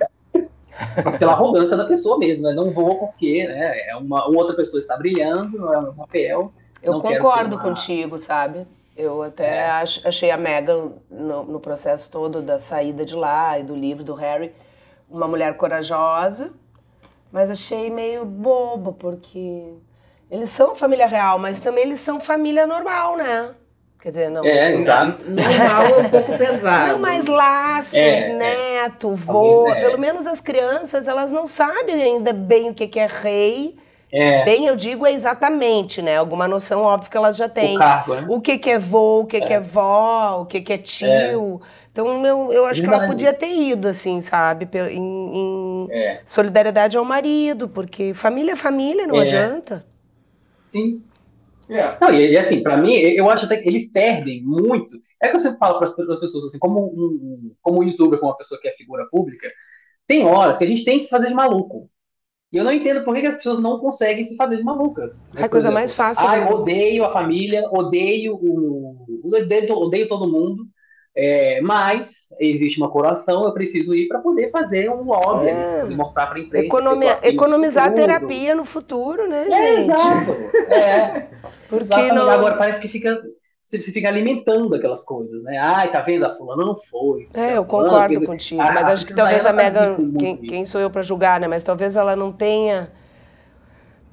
[1.03, 2.53] mas pela arrogância da pessoa mesmo, né?
[2.53, 3.89] Não vou porque, né?
[3.89, 6.51] É uma, outra pessoa está brilhando, não é o papel.
[6.81, 7.61] Eu concordo uma...
[7.61, 8.65] contigo, sabe?
[8.97, 9.83] Eu até é.
[10.03, 14.15] achei a Megan, no, no, processo todo da saída de lá e do livro do
[14.15, 14.51] Harry,
[15.07, 16.51] uma mulher corajosa,
[17.31, 19.71] mas achei meio boba, porque
[20.31, 23.51] eles são família real, mas também eles são família normal, né?
[24.01, 24.43] Quer dizer, não.
[24.43, 25.23] É, exato.
[25.29, 26.93] Normal é um pouco pesado.
[26.93, 29.15] Não, mais laços, é, neto, é.
[29.15, 29.69] vô.
[29.69, 29.79] É.
[29.79, 33.77] Pelo menos as crianças, elas não sabem ainda bem o que é rei
[34.11, 34.45] é.
[34.45, 36.17] Bem, eu digo é exatamente, né?
[36.17, 37.75] Alguma noção óbvia que elas já têm.
[37.75, 38.25] O, cargo, né?
[38.29, 39.41] o que, que é vô, o que, é.
[39.41, 41.61] que é vó, o que, que é tio.
[41.63, 41.87] É.
[41.91, 44.67] Então, eu, eu acho que ela podia ter ido, assim, sabe?
[44.91, 46.21] Em, em é.
[46.23, 49.23] solidariedade ao marido, porque família é família, não é.
[49.23, 49.85] adianta.
[50.63, 51.01] Sim.
[51.99, 54.97] Não, e, e, assim, para mim, eu acho até que eles perdem muito.
[55.21, 58.31] É que eu sempre falo para as pessoas, assim, como um, como um youtuber, como
[58.31, 59.51] uma pessoa que é figura pública,
[60.05, 61.89] tem horas que a gente tem que se fazer de maluco.
[62.51, 65.15] E eu não entendo por que, que as pessoas não conseguem se fazer de malucas.
[65.33, 65.41] Né?
[65.41, 66.25] É a coisa mais fácil.
[66.25, 68.95] Ah, eu odeio a família, odeio o.
[69.23, 70.65] Odeio, odeio todo mundo.
[71.19, 75.83] É, mas existe uma coração, eu preciso ir para poder fazer um lobby é.
[75.89, 76.63] e mostrar para a empresa.
[76.63, 79.91] Economia, economizar terapia no futuro, né, é, gente?
[79.91, 80.31] exato.
[80.71, 81.27] É.
[81.67, 82.29] Porque não...
[82.29, 83.19] Agora parece que fica
[83.67, 85.57] você fica alimentando aquelas coisas, né?
[85.57, 86.25] Ai, tá vendo?
[86.25, 87.27] A fulana não foi.
[87.33, 88.63] É, eu concordo fulana, contigo.
[88.63, 91.49] mas acho que talvez a Megan, quem, quem, sou eu para julgar, né?
[91.49, 92.89] Mas talvez ela não tenha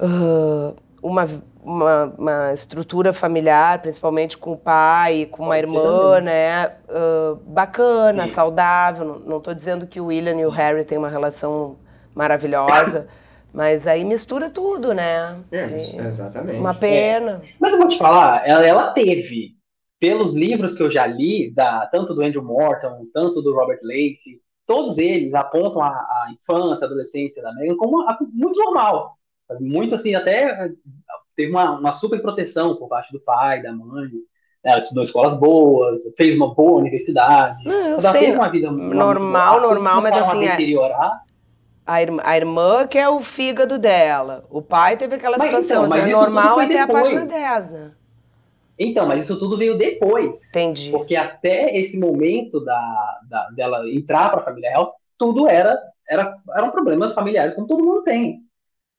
[0.01, 1.29] uh, uma,
[1.63, 6.25] uma, uma estrutura familiar, principalmente com o pai, com uma Pode ser irmã, também.
[6.25, 6.73] né?
[6.89, 8.35] ah, bacana, Sim.
[8.35, 9.05] saudável.
[9.05, 11.77] Não, não tô dizendo que o William e o Harry têm uma relação
[12.13, 13.07] maravilhosa,
[13.55, 15.39] mas aí mistura tudo, né?
[15.51, 16.59] É, Aí, exatamente.
[16.59, 17.43] uma pena.
[17.61, 19.55] Mas eu vou te falar, ela, ela teve,
[20.01, 24.41] pelos livros que eu já li, da, tanto do Andrew Morton, tanto do Robert Lacey,
[24.67, 29.17] todos eles apontam a, a infância, a adolescência da Meghan como uma- muito normal.
[29.61, 30.71] Muito assim, até
[31.37, 34.09] teve uma, uma super proteção por parte do pai, da mãe.
[34.65, 37.63] Ela estudou em escolas boas, fez uma boa universidade.
[37.65, 41.23] Não, eu Ela sei, teve uma vida normal, normal, mas assim, é- deteriorar.
[41.87, 44.45] A, irmã, a irmã que é o fígado dela.
[44.51, 45.77] O pai teve aquela Mas situação.
[45.77, 47.11] então, Então, é normal até a depois.
[47.13, 47.95] página 10, né?
[48.79, 50.37] Então, mas isso tudo veio depois.
[50.51, 50.91] Entendi.
[50.91, 56.37] Porque até esse momento da, da- dela entrar para a família real, tudo era, era
[56.57, 58.41] eram problemas familiares, como todo mundo tem.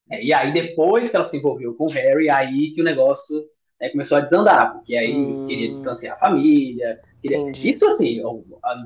[0.09, 3.35] É, e aí, depois que ela se envolveu com o Harry, aí que o negócio
[3.81, 5.45] né, começou a desandar, porque aí Hum.
[5.45, 6.99] queria distanciar a família.
[7.25, 7.73] Entendi.
[7.73, 8.21] Isso assim,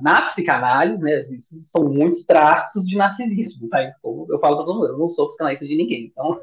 [0.01, 3.67] na psicanálise, né, isso são muitos traços de narcisismo.
[3.71, 6.05] Mas, como eu falo para todo mundo, eu não sou psicanalista de ninguém.
[6.05, 6.39] Então,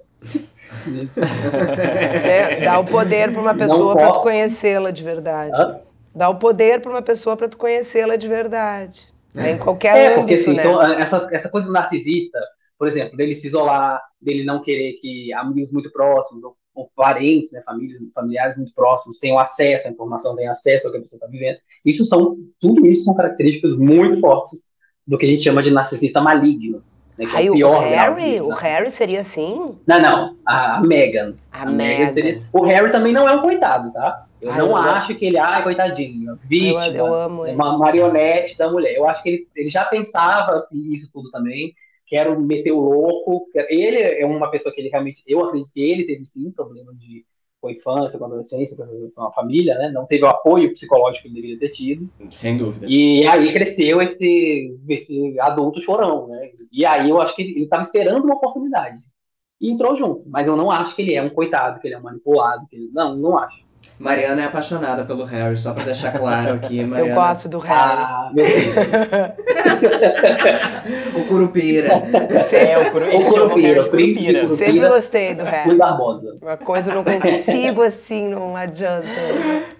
[1.16, 5.60] É, dá o poder para uma pessoa para tu conhecê-la de verdade.
[5.60, 5.80] Hã?
[6.14, 9.08] Dá o poder para uma pessoa para tu conhecê-la de verdade.
[9.36, 10.62] É, em qualquer É, porque âmbito, assim, né?
[10.62, 12.38] são- essa, essa coisa do narcisista,
[12.78, 17.50] por exemplo, dele se isolar, dele não querer que amigos muito próximos, ou, ou parentes,
[17.50, 21.16] né, famílias, familiares muito próximos, tenham acesso à informação, tenham acesso ao que a pessoa
[21.16, 21.56] está vivendo.
[21.84, 24.66] Isso são, tudo isso são características muito fortes
[25.06, 26.82] do que a gente chama de narcisista maligno.
[27.18, 29.74] Né, que é o pior grau Harry, de o Harry seria assim?
[29.86, 31.34] Não, não, a, a Meghan.
[31.50, 32.12] A Meghan Meghan.
[32.12, 34.26] seria- O Harry também não é um coitado, tá?
[34.42, 37.54] Eu Ai, não eu- acho que ele, ai, coitadinho, vítima, eu amo ele.
[37.54, 38.94] uma marionete da mulher.
[38.94, 41.72] Eu acho que ele, ele já pensava assim, isso tudo também.
[42.06, 43.46] Quero meter o louco.
[43.68, 45.22] Ele é uma pessoa que ele realmente.
[45.26, 47.24] Eu acredito que ele teve sim problema de,
[47.60, 49.90] com a infância, com a adolescência, com a- com a família, né?
[49.92, 52.08] Não teve o apoio psicológico que ele deveria ter tido.
[52.30, 52.86] Sem dúvida.
[52.88, 56.50] E aí cresceu esse, esse adulto chorão, né?
[56.72, 58.98] E aí eu acho que ele estava esperando uma oportunidade.
[59.60, 60.22] E entrou junto.
[60.28, 62.66] Mas eu não acho que ele é um coitado, que ele é um manipulado.
[62.68, 62.90] Que ele...
[62.92, 63.64] Não, não acho.
[63.98, 67.10] Mariana é apaixonada pelo Harry, só pra deixar claro aqui, Mariana.
[67.10, 67.80] Eu gosto do Harry.
[67.80, 68.76] Ah, meu Deus.
[71.16, 71.88] O Curupira.
[72.52, 73.16] É, o curu...
[73.16, 74.46] O Curupira, o Curupira.
[74.46, 75.74] Sempre gostei do Harry.
[75.74, 76.36] Barbosa.
[76.40, 79.06] Uma coisa eu não consigo assim, não adianta.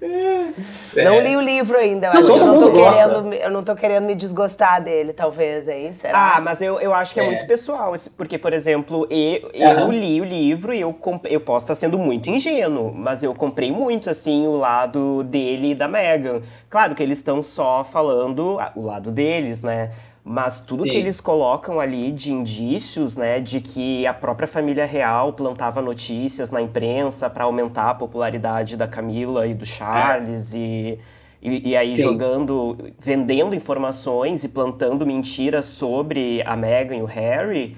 [0.03, 1.05] É.
[1.05, 2.91] Não li o livro ainda, eu Não, acho que eu não tô gosta.
[2.91, 6.37] querendo, eu não tô querendo me desgostar dele, talvez, aí, será?
[6.37, 7.27] Ah, mas eu, eu acho que é, É.
[7.27, 9.93] muito pessoal, porque, por exemplo, eu, eu Aham.
[9.93, 13.71] li o livro e eu, comp- eu posso estar sendo muito ingênuo, mas eu comprei
[13.71, 16.43] muito, assim, o lado dele e da Meghan.
[16.69, 19.93] Claro que eles estão só falando ah, o lado deles, né?
[20.29, 20.99] Mas tudo que Sim.
[20.99, 26.61] eles colocam ali de indícios, né, de que a própria família real plantava notícias na
[26.61, 30.99] imprensa para aumentar a popularidade da Camila e do Charles e,
[31.41, 31.99] e, e aí Sim.
[31.99, 37.77] jogando, vendendo informações e plantando mentiras sobre a Meghan e o Harry,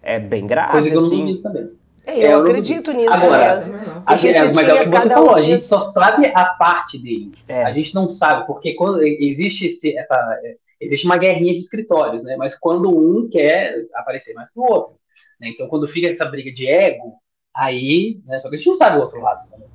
[0.00, 1.42] é bem grave, Coisa que eu não assim.
[1.42, 1.70] também.
[2.08, 3.78] É, é, eu não acredito nisso Agora, mesmo.
[4.06, 6.26] A gente, é, mas é o que você cada falou, um a gente só sabe
[6.26, 7.32] a parte dele.
[7.46, 7.64] É.
[7.64, 12.22] A gente não sabe, porque quando existe esse, essa, é, existe uma guerrinha de escritórios,
[12.22, 12.34] né?
[12.38, 14.94] Mas quando um quer aparecer mais que o outro.
[15.38, 15.50] né?
[15.50, 17.12] Então, quando fica essa briga de ego,
[17.54, 18.38] aí, né?
[18.38, 19.40] Só que a gente não sabe o outro lado.
[19.58, 19.66] Né?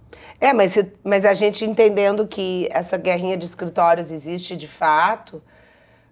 [0.42, 5.40] É, mas, mas a gente entendendo que essa guerrinha de escritórios existe de fato,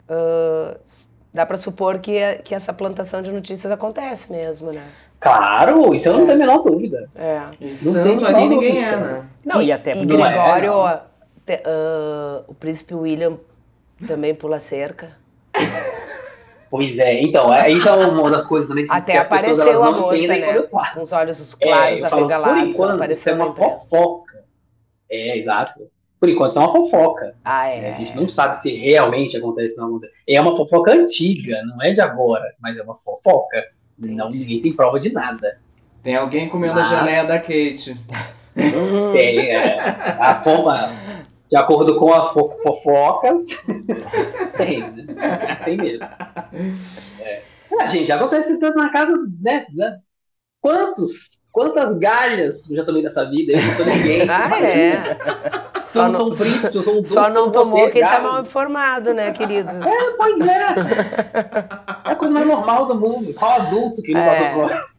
[0.08, 0.78] ah,
[1.34, 4.88] dá pra supor que, que essa plantação de notícias acontece mesmo, né?
[5.22, 7.08] Claro, isso eu não tenho a menor dúvida.
[7.16, 7.42] É.
[7.62, 9.26] E Não santo tem ali ninguém é, né?
[9.46, 10.98] Não, e, até E porque Não é, Gregório, ó,
[11.46, 13.38] te- ah, o príncipe William
[14.08, 15.16] também pula cerca.
[16.72, 19.60] Pois é, então, é, isso é uma das coisas também que Até que as pessoas,
[19.60, 20.62] apareceu a moça, né?
[20.94, 24.46] Com os olhos É, claros por arregalados, enquanto, isso apareceu é na uma fofoca.
[25.10, 25.80] É, exato.
[26.20, 27.36] Por enquanto, isso é uma fofoca.
[27.44, 27.94] Ah, né?
[27.94, 28.16] A gente é.
[28.16, 30.14] não sabe se realmente acontece ou não acontece.
[30.28, 33.62] É uma fofoca antiga, não é de agora, mas é uma fofoca.
[34.02, 35.60] Não, ninguém tem prova de nada.
[36.02, 37.96] Tem alguém comendo a geleia da Kate.
[39.14, 39.80] Tem, é,
[40.20, 40.92] a forma,
[41.50, 43.44] de acordo com as fo- fofocas,
[44.58, 45.06] tem, né?
[45.64, 46.06] Tem mesmo.
[47.22, 47.44] É.
[47.80, 49.66] Ah, gente, acontece isso na casa, né?
[49.74, 50.00] né?
[50.60, 53.54] Quantos, quantas galhas eu já tomei nessa vida?
[53.54, 54.30] Eu não sou ninguém.
[54.30, 55.62] Ah, é.
[56.00, 59.74] Não, sou um duque, só não tomou quem tá mal informado, né, queridos?
[59.74, 60.56] É, pois é.
[62.06, 63.34] É a coisa mais normal do mundo.
[63.34, 64.40] Qual adulto que não É.
[64.40, 64.92] passou por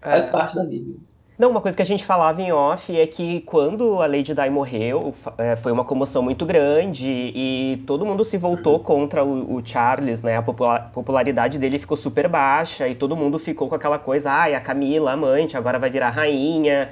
[0.00, 0.94] Faz parte da vida.
[1.38, 4.50] Não, uma coisa que a gente falava em off é que quando a Lady Di
[4.50, 9.62] morreu, é, foi uma comoção muito grande e todo mundo se voltou contra o, o
[9.66, 10.36] Charles, né?
[10.36, 14.58] A popularidade dele ficou super baixa e todo mundo ficou com aquela coisa, ai, ah,
[14.58, 16.90] a Camila, amante, agora vai virar rainha.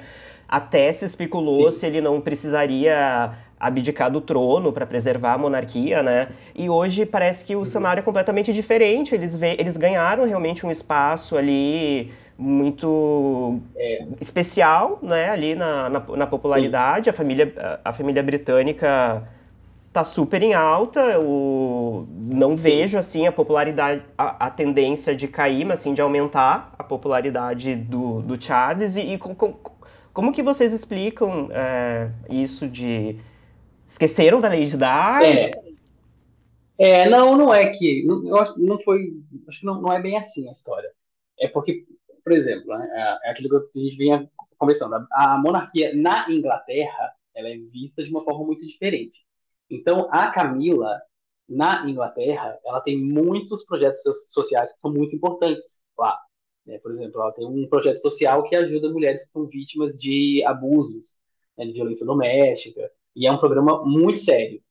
[0.51, 1.79] Até se especulou Sim.
[1.79, 6.27] se ele não precisaria abdicar do trono para preservar a monarquia, né?
[6.53, 7.65] E hoje parece que o uhum.
[7.65, 9.15] cenário é completamente diferente.
[9.15, 14.03] Eles, vê, eles ganharam realmente um espaço ali muito é.
[14.19, 17.09] especial, né, ali na, na, na popularidade.
[17.09, 19.23] A família, a família britânica
[19.93, 21.19] tá super em alta.
[21.19, 26.73] O, não vejo assim a popularidade, a, a, tendência de cair, mas sim de aumentar
[26.79, 28.95] a popularidade do, do Charles.
[28.95, 29.53] E, e com, com,
[30.13, 33.19] como que vocês explicam é, isso de
[33.85, 35.25] esqueceram da Lady Di?
[35.25, 35.51] É.
[36.77, 39.13] é, não, não é que eu acho não foi,
[39.47, 40.89] acho que não, não é bem assim a história.
[41.39, 41.85] É porque
[42.23, 44.95] por exemplo, né, é, é aquilo que a gente vinha conversando.
[44.95, 49.25] A, a monarquia na Inglaterra ela é vista de uma forma muito diferente.
[49.69, 51.01] Então, a Camila,
[51.47, 56.19] na Inglaterra, ela tem muitos projetos sociais que são muito importantes lá.
[56.65, 56.77] Né?
[56.79, 61.17] Por exemplo, ela tem um projeto social que ajuda mulheres que são vítimas de abusos,
[61.57, 64.61] né, de violência doméstica, e é um programa muito sério,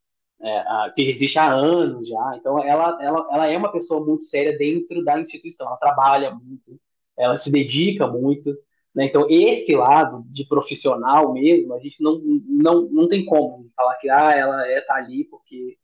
[0.42, 2.36] é, que existe há anos já.
[2.36, 6.80] Então, ela, ela, ela é uma pessoa muito séria dentro da instituição, ela trabalha muito,
[7.16, 8.50] ela se dedica muito.
[8.94, 9.04] Né?
[9.04, 14.08] Então, esse lado de profissional mesmo, a gente não, não, não tem como falar que
[14.08, 15.76] ah, ela é, tá ali porque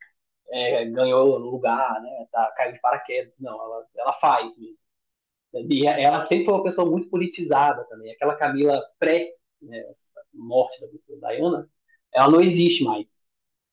[0.51, 2.27] é, ganhou lugar, né?
[2.33, 3.39] tá, caiu de paraquedas.
[3.41, 4.86] Não, ela, ela faz mesmo.
[5.69, 8.13] E ela sempre foi uma pessoa muito politizada também.
[8.13, 9.31] Aquela Camila pré
[9.63, 9.83] né,
[10.81, 11.69] da pessoa Diana,
[12.13, 13.25] ela não existe mais.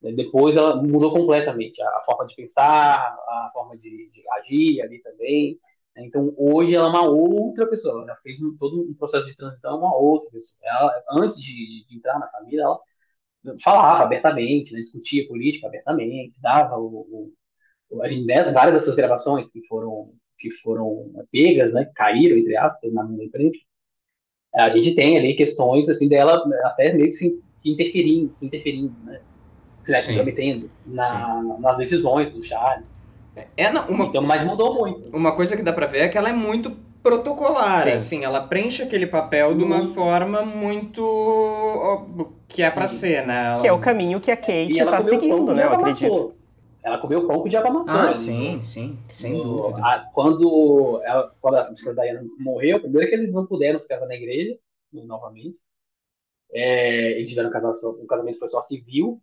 [0.02, 5.60] Depois ela mudou completamente a, forma de pensar, a forma de, de agir ali também.
[5.98, 9.78] Então, hoje ela é uma outra pessoa, ela fez um, todo um processo de transição,
[9.78, 10.58] uma outra pessoa.
[10.64, 12.80] Ela, antes de, de, entrar na família, ela
[13.64, 17.32] falava abertamente, né, discutia política abertamente, dava o,
[17.90, 20.14] o, várias dessas gravações que foram
[20.44, 23.58] que foram pegas, né, que caíram entre aspas na minha imprensa,
[24.54, 29.22] a gente tem ali questões assim dela até meio que se, interferindo, se interferindo, né,
[30.02, 32.86] se na, nas decisões do Charles.
[33.56, 35.16] É, não, uma, então, mas mudou muito.
[35.16, 37.92] Uma coisa que dá pra ver é que ela é muito protocolar, Sim.
[37.92, 41.04] assim, ela preenche aquele papel de uma forma muito
[42.48, 43.46] que é para ser, né?
[43.46, 43.62] Ela...
[43.62, 45.64] Que é o caminho que a Kate tá seguindo, né?
[45.64, 46.36] Eu acredito.
[46.84, 47.94] Ela comeu pão com diabo amassou.
[47.94, 49.86] Ah, sim, sim, sem dúvida.
[49.86, 54.06] A, quando, ela, quando a princesa Diana morreu, primeiro que eles não puderam se casar
[54.06, 54.58] na igreja,
[54.92, 55.58] novamente.
[56.52, 59.22] É, eles tiveram um casamento, um casamento foi só civil.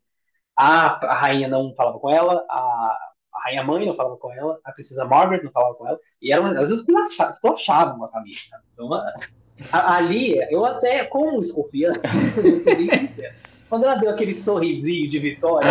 [0.56, 2.98] A, a rainha não falava com ela, a,
[3.32, 6.32] a rainha mãe não falava com ela, a princesa Margaret não falava com ela, e
[6.32, 6.84] eram, às vezes
[7.28, 8.40] esplachavam a família.
[8.72, 11.92] Então, a, ali, eu até, como escorpião,
[13.70, 15.66] quando ela deu aquele sorrisinho de vitória,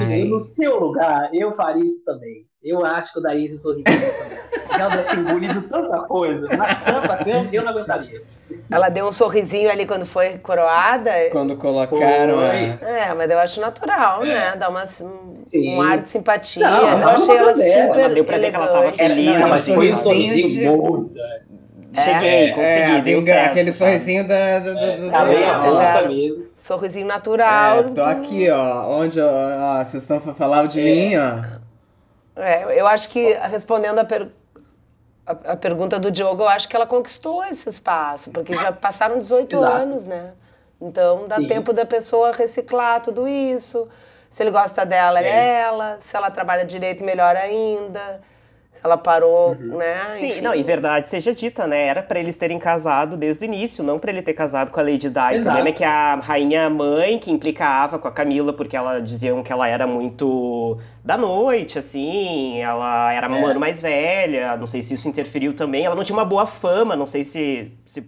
[0.00, 2.46] eu, eu, no seu lugar, eu faria isso também.
[2.62, 4.38] Eu acho que eu daria esse sorrisinho também.
[4.70, 8.22] Ela deve ter engolido tanta coisa, na tanta cama, eu não aguentaria.
[8.70, 11.10] Ela deu um sorrisinho ali quando foi coroada.
[11.30, 12.36] Quando colocaram.
[12.36, 12.88] Foi.
[12.88, 14.28] É, mas eu acho natural, é.
[14.28, 14.56] né?
[14.56, 16.68] Dá uma, um, um ar de simpatia.
[16.68, 18.40] Não, eu achei ela super ela deu pra elegante.
[18.40, 20.42] Ver que ela tava feliz, ela foi um sorrisinho de...
[20.42, 21.63] Cheguei,
[22.00, 26.46] é, consegui, é, Aquele sorrisinho da, do, do, do, tá é, mesmo.
[26.56, 27.78] Sorrisinho natural.
[27.80, 28.88] É, tô aqui, ó.
[28.98, 32.40] Onde ó, vocês estão falando de mim, ó.
[32.40, 34.34] É, eu acho que respondendo a pergunta
[35.26, 39.18] a, a, pergunta do Diogo, eu acho que ela conquistou esse espaço, porque já passaram
[39.18, 39.72] 18 Exato.
[39.74, 40.32] anos, né?
[40.80, 41.46] Então dá Sim.
[41.46, 43.88] tempo da pessoa reciclar tudo isso.
[44.28, 45.96] Se ele gosta dela, é, é ela.
[46.00, 48.20] Se ela trabalha direito, melhor ainda
[48.84, 49.78] ela parou, uhum.
[49.78, 50.16] né?
[50.18, 50.40] Sim, Enfim.
[50.42, 51.86] não, e verdade seja dita, né?
[51.86, 54.82] Era para eles terem casado desde o início, não para ele ter casado com a
[54.82, 55.18] Lady Di.
[55.18, 55.38] Exato.
[55.38, 59.42] O problema é que a rainha mãe que implicava com a Camila, porque ela diziam
[59.42, 63.44] que ela era muito da noite, assim, ela era uma é.
[63.52, 65.86] ano mais velha, não sei se isso interferiu também.
[65.86, 67.72] Ela não tinha uma boa fama, não sei se.
[67.86, 68.04] se...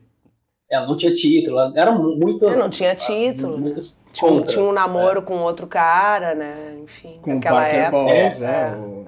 [0.70, 2.44] Ela não tinha título, ela era muito.
[2.44, 3.56] Ela não tinha título.
[3.56, 5.22] Muito tinha, tinha um namoro é.
[5.22, 6.78] com outro cara, né?
[6.82, 8.04] Enfim, com naquela época.
[8.04, 8.76] Balls, é, é.
[8.76, 9.06] O...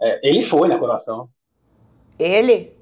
[0.00, 1.28] É, ele foi na coroação.
[2.18, 2.78] Ele?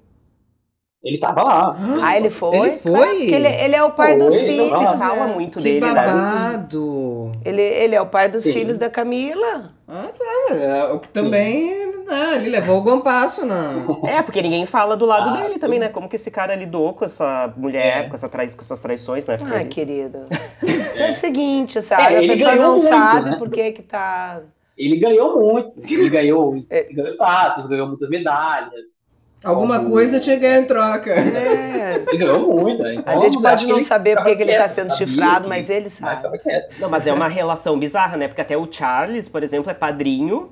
[1.06, 1.76] Ele tava lá.
[2.02, 2.56] Ah, ele foi?
[2.56, 3.22] Ele foi?
[3.30, 4.72] ele, ele é o pai foi, dos filhos.
[4.72, 7.32] Ele fala muito que dele, babado.
[7.32, 7.40] né?
[7.44, 8.52] Ele, ele é o pai dos Sim.
[8.52, 9.70] filhos da Camila.
[9.86, 10.54] Ah, tá.
[10.56, 11.94] É, o que também.
[12.06, 14.00] Né, ele levou algum passo, não.
[14.04, 15.88] É, porque ninguém fala do lado ah, dele também, né?
[15.88, 18.08] Como que esse cara lidou com essa mulher, é.
[18.08, 19.36] com, essa trai, com essas traições, né?
[19.36, 19.54] Porque...
[19.54, 20.26] Ah, querido.
[20.62, 22.14] Isso é o seguinte, sabe?
[22.14, 23.36] É, a pessoa não muito, sabe né?
[23.36, 24.40] por que que tá
[24.76, 25.80] ele ganhou muito.
[25.88, 26.82] Ele ganhou, é.
[26.92, 28.84] ganhou status, ganhou muitas medalhas.
[29.44, 31.10] Alguma Algum- coisa tinha ganhar em troca.
[31.12, 32.02] É.
[32.08, 32.94] Ele ganhou muito, né?
[32.94, 35.48] Então, A gente acho pode não saber porque que ele tá quieto, sendo sabia chifrado,
[35.48, 36.38] mas ele Mas sabe.
[36.38, 36.80] quieto.
[36.80, 38.26] Não, mas é uma relação bizarra, né?
[38.28, 40.50] Porque até o Charles, por exemplo, é padrinho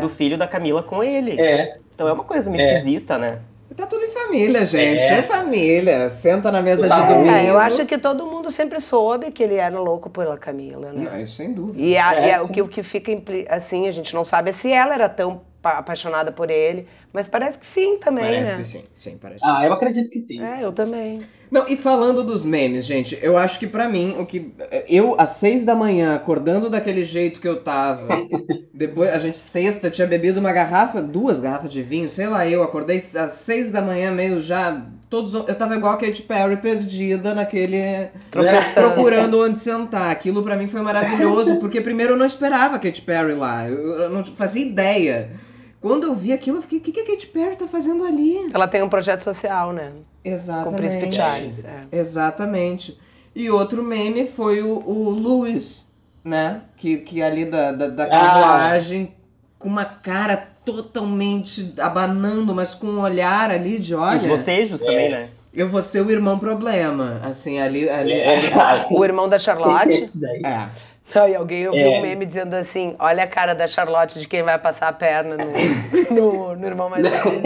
[0.00, 1.40] do filho da Camila com ele.
[1.40, 2.72] É, Então é uma coisa meio É.
[2.78, 3.38] esquisita, né?
[3.76, 5.02] Tá tudo em família, gente.
[5.02, 5.22] É, É.
[5.22, 6.08] família.
[6.08, 7.02] Senta na mesa de Tá.
[7.02, 7.30] domingo.
[7.30, 11.10] É, eu acho que todo mundo sempre soube que ele era louco pela Camila, né?
[11.12, 11.78] Não, isso sem dúvida.
[11.78, 12.52] E, a- É, e a- o, sim.
[12.54, 15.42] que, o que fica impli- assim, a gente não sabe é se ela era tão
[15.60, 16.86] pa- apaixonada por ele,
[17.16, 18.58] mas parece que sim também, Parece né?
[18.58, 18.84] que sim.
[18.92, 20.38] Sim, parece ah, que eu acredito que sim.
[20.38, 21.22] É, eu também.
[21.50, 24.52] Não, e falando dos memes, gente, eu acho que pra mim, o que.
[24.86, 28.06] Eu, às seis da manhã, acordando daquele jeito que eu tava,
[28.70, 32.62] depois a gente sexta tinha bebido uma garrafa, duas garrafas de vinho, sei lá, eu
[32.62, 34.84] acordei às seis da manhã, meio já.
[35.08, 35.32] Todos.
[35.32, 38.08] Eu tava igual a Katy Perry perdida naquele.
[38.30, 38.92] Tropeçando.
[38.92, 40.10] Procurando onde sentar.
[40.10, 43.66] Aquilo pra mim foi maravilhoso, porque primeiro eu não esperava a Katy Perry lá.
[43.66, 45.30] Eu, eu não fazia ideia.
[45.86, 48.48] Quando eu vi aquilo, eu fiquei, o que, que a Katy Perry tá fazendo ali?
[48.52, 49.92] Ela tem um projeto social, né?
[50.24, 50.64] Exatamente.
[50.68, 51.64] Com o Príncipe Charles.
[51.64, 51.96] é.
[51.96, 52.98] Exatamente.
[53.34, 55.84] E outro meme foi o, o Louis,
[56.24, 56.62] né?
[56.76, 58.08] Que, que ali da, da, da Ah.
[58.08, 59.12] carruagem,
[59.58, 64.28] com uma cara totalmente abanando, mas com um olhar ali de E os olha.
[64.28, 65.28] bocejos também, né?
[65.54, 67.20] Eu vou ser o irmão problema.
[67.22, 67.88] Assim, ali.
[67.88, 70.10] ali, É, ali- ai, O irmão da Charlotte.
[70.44, 70.68] é.
[71.14, 71.98] Aí alguém ouviu É.
[71.98, 75.36] um meme dizendo assim: olha a cara da Charlotte de quem vai passar a perna
[75.36, 77.42] no, no, no irmão mais velho.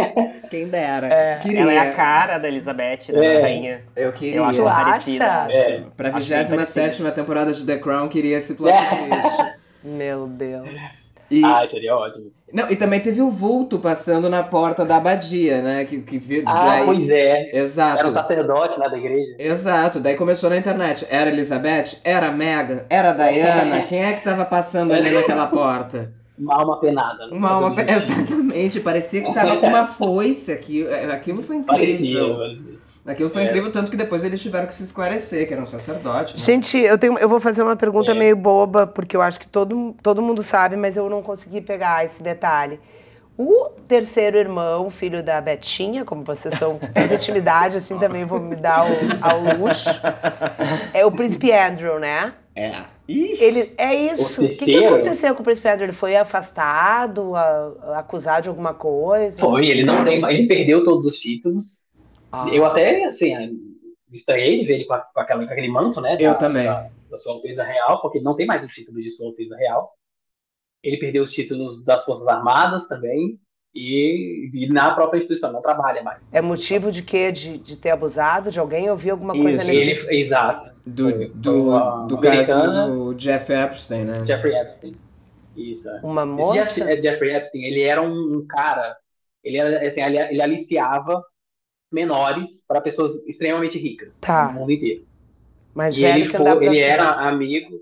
[0.48, 1.38] Quem dera.
[1.42, 1.61] Queria.
[1.61, 3.26] Ela é a cara da Elizabeth, né?
[3.26, 3.34] É.
[3.34, 3.82] Da rainha.
[3.94, 4.36] Eu queria.
[4.36, 4.84] Eu acho ela acha?
[4.90, 5.46] parecida.
[5.50, 5.82] É.
[5.96, 9.52] Pra Acho bem 27 temporada de The Crown, queria esse plot twist.
[9.84, 10.68] Meu Deus.
[11.31, 12.33] E, Ah, seria ótimo.
[12.53, 15.85] não, e também teve o vulto passando na porta da abadia, né?
[15.85, 17.51] Que, que vi- Ah, daí- pois é.
[17.57, 17.99] Exato.
[18.01, 19.37] Era um sacerdote lá da igreja.
[19.39, 21.07] Exato, daí começou na internet.
[21.09, 22.01] Era Elizabeth?
[22.03, 22.83] Era Megan?
[22.91, 23.83] Era Diana?
[23.83, 26.12] Quem é que tava passando ali naquela porta?
[26.37, 27.26] Uma alma penada.
[27.26, 27.37] né?
[27.37, 27.74] Uma alma.
[27.74, 30.87] pe- Exatamente, parecia que tava com uma foice aqui.
[30.87, 31.95] É, Aquilo foi Parecia.
[31.95, 32.37] incrível.
[32.39, 32.70] parecia.
[33.07, 33.46] Aquilo foi É.
[33.46, 36.34] incrível, tanto que depois eles tiveram que se esclarecer, que era um sacerdote.
[36.34, 36.40] né?
[36.40, 38.14] Gente, eu, tenho, eu vou fazer uma pergunta É.
[38.14, 42.05] meio boba, porque eu acho que todo, todo mundo sabe, mas eu não consegui pegar
[42.05, 42.78] esse detalhe.
[43.38, 48.38] O terceiro irmão, filho da Betinha, como vocês estão com tanta intimidade, assim também vou
[48.38, 48.88] me dar ao,
[49.32, 49.88] ao luxo,
[50.92, 52.34] é o príncipe Andrew, né?
[52.55, 52.72] É.
[53.09, 53.42] Ixi.
[53.42, 54.42] Ele, é isso.
[54.42, 55.86] O O que, que aconteceu com o príncipe Andrew?
[55.86, 59.40] Ele foi afastado, a- acusado de alguma coisa?
[59.40, 60.22] Foi, ele não tem.
[60.24, 61.80] Ele perdeu todos os títulos.
[62.33, 62.47] Ah.
[62.53, 63.59] Eu até, assim,
[64.12, 66.16] estranhei de ver ele com, a- com aquela- com aquele manto, né?
[66.18, 66.64] Eu da- também.
[66.66, 69.93] Da, da sua Alteza Real, porque não tem mais o título de Sua Alteza Real.
[70.83, 73.39] Ele perdeu os títulos das Forças Armadas também.
[73.72, 76.26] E, e na própria instituição, não trabalha mais.
[76.33, 77.31] É motivo de quê?
[77.31, 78.87] De, de ter abusado de alguém?
[78.87, 79.66] Eu vi alguma coisa Isso.
[79.70, 80.07] nesse...
[80.07, 80.70] Ele, exato.
[80.85, 84.24] Do, do, do caso do Jeff Epstein, né?
[84.24, 84.97] Jeffrey Epstein.
[85.57, 85.89] Isso.
[85.89, 86.01] é.
[86.03, 86.55] Uma moça?
[86.55, 88.97] Jeff- é, Jeffrey Epstein, ele era um, um cara,
[89.45, 91.22] ele era assim, ele, ele aliciava
[91.93, 94.53] menores para pessoas extremamente ricas Tá.
[94.53, 95.05] no mundo inteiro.
[95.74, 96.80] Mais e ele, foi, ele frente.
[96.80, 97.78] era amigo,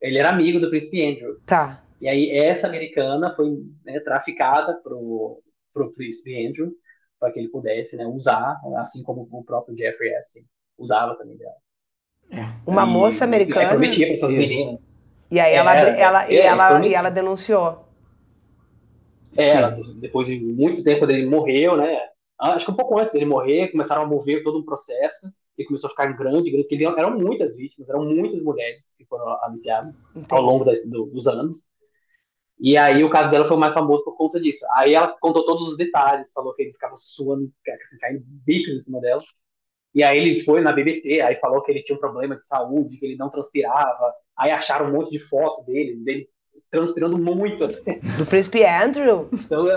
[0.00, 1.36] ele era amigo do príncipe Andrew.
[1.46, 1.82] Tá.
[2.00, 3.50] E aí essa americana foi
[3.84, 5.40] né, traficada pro
[5.74, 6.70] pro príncipe Andrew
[7.18, 10.44] para que ele pudesse né, usar, assim como o próprio Jeffrey Epstein
[10.76, 11.54] usava também dela.
[12.66, 13.68] Uma E- moça e americana.
[13.70, 14.38] prometia para essas Isso.
[14.38, 14.80] meninas.
[15.30, 17.88] E aí ela, É, ela, e é, ela, e ela denunciou.
[19.36, 21.98] É, ela, depois de muito tempo dele morreu, né?
[22.42, 25.86] Acho que um pouco antes dele morrer, começaram a mover todo um processo e começou
[25.86, 30.20] a ficar grande, grande, porque eram muitas vítimas, eram muitas mulheres que foram aliciadas ao
[30.22, 30.42] Entendi.
[30.42, 31.64] longo das- do- dos anos.
[32.58, 34.64] E aí o caso dela foi mais famoso por conta disso.
[34.76, 38.78] Aí ela contou todos os detalhes, falou que ele ficava suando, assim, caindo bicos em
[38.78, 39.22] cima dela.
[39.94, 42.96] E aí ele foi na BBC, aí falou que ele tinha um problema de saúde,
[42.96, 44.12] que ele não transpirava.
[44.36, 46.28] Aí acharam um monte de foto dele, dele
[46.70, 47.64] transpirando muito.
[47.64, 47.82] assim.
[48.18, 49.28] Do príncipe Andrew?
[49.32, 49.68] Então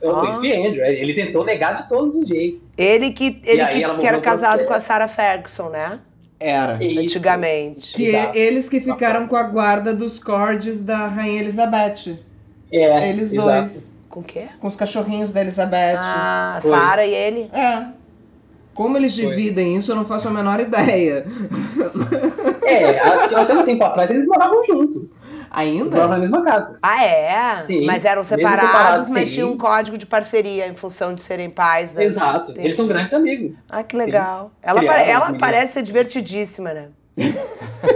[0.00, 0.20] é, é o Ah.
[0.20, 0.84] príncipe Andrew.
[0.84, 2.60] Ele tentou negar de todos os jeitos.
[2.76, 5.98] Ele que, ele que, que era casado com a Sarah Ferguson, né?
[6.40, 6.82] Era.
[6.82, 7.00] Isso.
[7.00, 7.92] Antigamente.
[7.94, 8.38] Que Exato.
[8.38, 12.16] eles que ficaram com a guarda dos cordes da Rainha Elizabeth.
[12.70, 13.48] É, Eles exato.
[13.48, 13.92] dois.
[14.08, 14.46] Com o quê?
[14.60, 15.98] Com os cachorrinhos da Elizabeth.
[16.00, 16.70] Ah, a Foi.
[16.70, 17.50] Sarah e ele?
[17.52, 17.86] É.
[18.74, 19.26] Como eles Foi.
[19.30, 21.24] dividem isso, eu não faço a menor ideia.
[22.68, 25.18] É, até até um tempo atrás eles moravam juntos.
[25.50, 25.90] Ainda?
[25.96, 26.78] Moravam na mesma casa.
[26.82, 27.64] Ah, é?
[27.66, 29.34] Sim, Mas eram separados, separados, mas sim.
[29.36, 31.92] tinham um código de parceria em função de serem pais.
[31.94, 32.04] Né?
[32.04, 32.50] Exato.
[32.50, 32.66] Entendi.
[32.66, 33.56] Eles são grandes amigos.
[33.68, 34.50] Ah, que legal.
[34.62, 35.40] Ela, Criaram pare- ela meninos.
[35.40, 36.88] parece ser divertidíssima, né?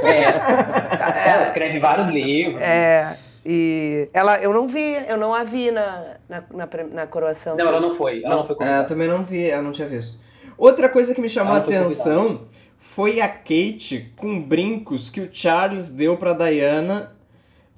[0.02, 1.28] É.
[1.30, 2.60] Ela escreve vários livros.
[2.60, 3.16] É.
[3.44, 7.56] E ela, eu não vi, eu não a vi na, na, na, na coroação.
[7.56, 8.22] Não, ela não foi.
[8.24, 8.88] Ela não, foi É, eu convidada.
[8.88, 10.18] também não vi, eu não tinha visto.
[10.56, 12.42] Outra coisa que me chamou a Ela atenção
[12.94, 17.12] foi a Kate com brincos que o Charles deu pra Diana.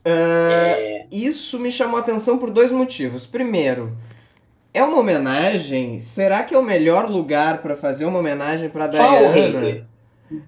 [0.05, 1.07] Ah, É.
[1.11, 3.25] Isso me chamou a atenção por dois motivos.
[3.27, 3.97] Primeiro,
[4.77, 6.01] É uma homenagem?
[6.01, 9.87] Será que é o melhor lugar pra fazer uma homenagem o Diana?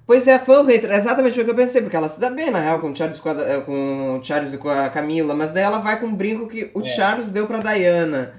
[0.04, 2.28] Pois é, fã ou hater, é exatamente o que eu pensei, porque ela se dá
[2.28, 5.32] bem, na real, com o Charles, com, a, com o Charles e com a Camila,
[5.32, 6.88] mas daí ela vai com um brinco que o É.
[6.88, 8.34] Charles deu pra Diana.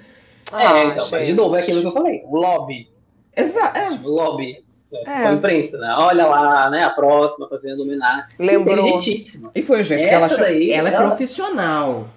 [0.52, 2.22] É, Ah, então, mas de novo, é aquilo que eu falei.
[2.26, 2.90] O lobby.
[3.36, 3.90] Exato, é.
[3.92, 4.62] O lobby.
[4.94, 5.22] É.
[5.24, 5.94] Com a imprensa, né?
[5.98, 6.84] Olha lá, né?
[6.84, 8.26] A próxima fazendo homenagem.
[8.40, 9.00] Lembrou.
[9.54, 12.08] E foi o jeito que ela Essa daí, ela é ela- profissional.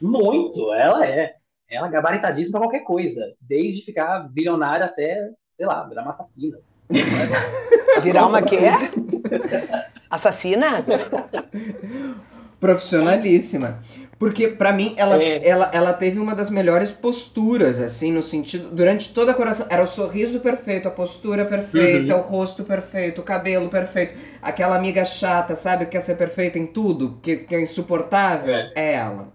[0.00, 1.34] Muito, ela é.
[1.70, 3.20] Ela é gabaritadíssima pra qualquer coisa.
[3.40, 6.58] Desde ficar bilionária até, sei lá, virar uma assassina.
[8.02, 8.58] Virar uma quê?
[10.10, 10.84] Assassina?
[12.58, 13.78] Profissionalíssima.
[14.20, 15.48] Porque, pra mim, ela, É.
[15.48, 18.68] ela, ela teve uma das melhores posturas, assim, no sentido.
[18.70, 19.66] Durante toda a coração.
[19.70, 22.20] Era o sorriso perfeito, a postura perfeita, Uhum.
[22.20, 24.14] o rosto perfeito, o cabelo perfeito.
[24.42, 28.54] Aquela amiga chata, sabe, que quer ser perfeita em tudo, que, que é insuportável.
[28.54, 28.70] É.
[28.74, 29.28] É, ela.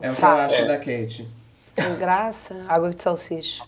[0.00, 0.64] É o que eu acho É.
[0.66, 1.28] da Kate.
[1.70, 2.64] Sem graça.
[2.68, 3.62] Água de salsicha.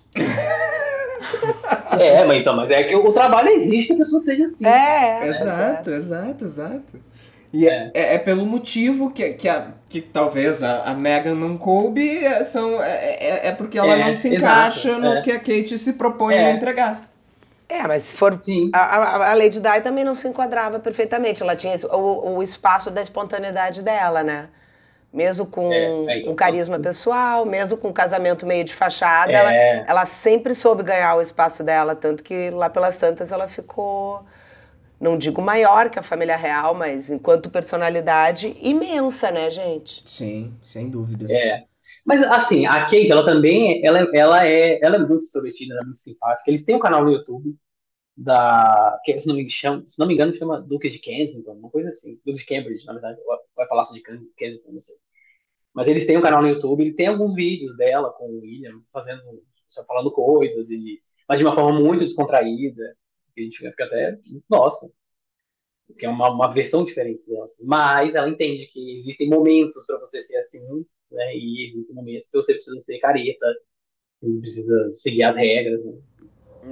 [1.99, 4.67] É, mas então, mas é que o trabalho exige que a pessoa seja assim.
[4.67, 5.29] É, é.
[5.29, 7.01] Exato, exato, exato.
[7.59, 11.57] E é, é- é pelo motivo que, que, a, que talvez a, a Megan não
[11.59, 15.23] coube, é, são, é, é, é porque ela É, não se exato, encaixa no é.
[15.23, 16.45] que a Kate se propõe É.
[16.45, 17.09] a entregar.
[17.69, 18.41] É, mas se for.
[18.41, 18.71] Sim.
[18.73, 21.43] A, a, a Lady Di também não se enquadrava perfeitamente.
[21.43, 24.49] Ela tinha o, o espaço da espontaneidade dela, né?
[25.13, 29.53] Mesmo com É, é, um carisma pessoal, mesmo com um casamento meio de fachada, ela,
[29.55, 34.25] É, ela sempre soube ganhar o espaço dela, tanto que lá pelas tantas ela ficou,
[35.01, 40.05] não digo maior que a família real, mas enquanto personalidade imensa, né, gente?
[40.05, 41.27] Sim, sem dúvida.
[41.31, 41.65] é.
[42.05, 45.85] Mas assim, a Kate, ela também, ela, ela, é, ela é muito extrovertida, ela é
[45.85, 46.51] muito simpática.
[46.51, 47.57] Eles têm um canal no YouTube
[48.17, 51.71] da, que se não me chama, se não me engano, chama Duques de Kensington, uma
[51.71, 52.17] coisa assim.
[52.27, 54.97] Duques de Cambridge, na verdade, ou vai falar de Ken- Kensington, não sei.
[55.75, 58.81] Mas eles têm um canal no YouTube, ele tem alguns vídeos dela com o William,
[58.93, 59.23] fazendo,
[59.87, 62.97] falando coisas, e, mas de uma forma muito descontraída.
[63.37, 64.19] Que a gente fica até,
[64.49, 64.91] nossa,
[65.99, 67.45] que é uma, uma versão diferente dela.
[67.45, 67.63] assim.
[67.63, 70.61] Mas ela entende que existem momentos para você ser assim,
[71.11, 71.37] né?
[71.37, 73.47] E existem momentos que você precisa ser careta,
[74.21, 75.85] precisa seguir as regras.
[75.85, 75.93] Né?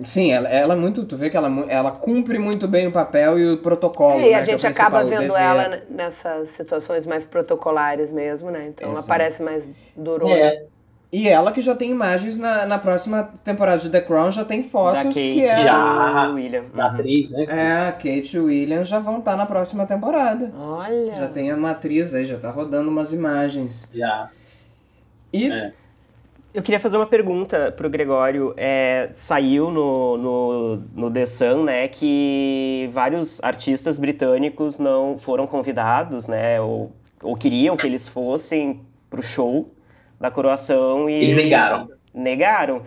[0.02, 1.04] Sim, ela, ela é muito.
[1.04, 4.20] Tu vê que ela, ela cumpre muito bem o papel e o protocolo.
[4.20, 5.42] É, e né, a é gente acaba principal, o vendo dever.
[5.42, 8.68] ela nessas situações mais protocolares mesmo, né?
[8.68, 9.08] Então ela Exato.
[9.08, 10.34] parece mais durona.
[10.34, 10.66] É,
[11.14, 14.62] E ela que já tem imagens na, na próxima temporada de The Crown, já tem
[14.62, 15.60] Da fotos Kate que e é.
[15.60, 16.26] Já.
[16.26, 16.64] do William.
[16.74, 17.44] da atriz, né?
[17.48, 20.52] É, a Kate e o William já vão estar na próxima temporada.
[20.58, 21.14] Olha.
[21.14, 23.88] Já tem uma atriz aí, já tá rodando umas imagens.
[23.94, 24.28] Já.
[25.32, 25.70] E É.
[26.52, 28.52] Eu queria fazer uma pergunta pro Gregório.
[28.56, 36.26] É, saiu no, no, no The Sun, né, que vários artistas britânicos não foram convidados,
[36.26, 36.90] né, ou,
[37.22, 39.72] ou queriam que eles fossem pro show
[40.20, 41.14] da coroação e...
[41.14, 41.88] Eles negaram.
[42.12, 42.82] Negaram.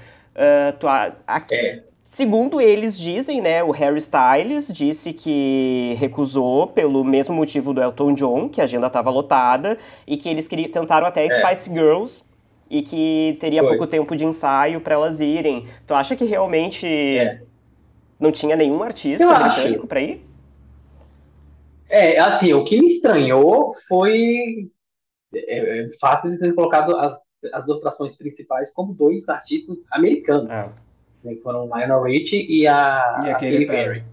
[0.79, 1.83] Tu a- aqui, É.
[2.03, 8.13] Segundo eles dizem, né, o Harry Styles disse que recusou pelo mesmo motivo do Elton
[8.13, 11.29] John, que a agenda estava lotada, e que eles queriam, tentaram até É.
[11.29, 12.23] Spice Girls,
[12.69, 13.71] e que teria Foi.
[13.71, 15.67] pouco tempo de ensaio para elas irem.
[15.85, 17.41] Tu acha que realmente É.
[18.17, 20.25] não tinha nenhum artista Eu britânico para ir?
[21.89, 24.69] É, assim, o que me estranhou foi
[25.33, 27.19] é, é, fácil eles terem colocado as,
[27.53, 30.73] as duas atrações principais como dois artistas americanos, Ah,
[31.23, 34.03] né, que foram Lionel Richie e a, E a Katy Perry.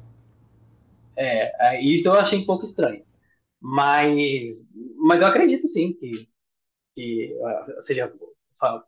[1.16, 3.02] É, é, isso eu achei um pouco estranho.
[3.60, 4.62] Mas,
[4.98, 6.28] mas eu acredito sim que,
[6.94, 8.12] que ah, seja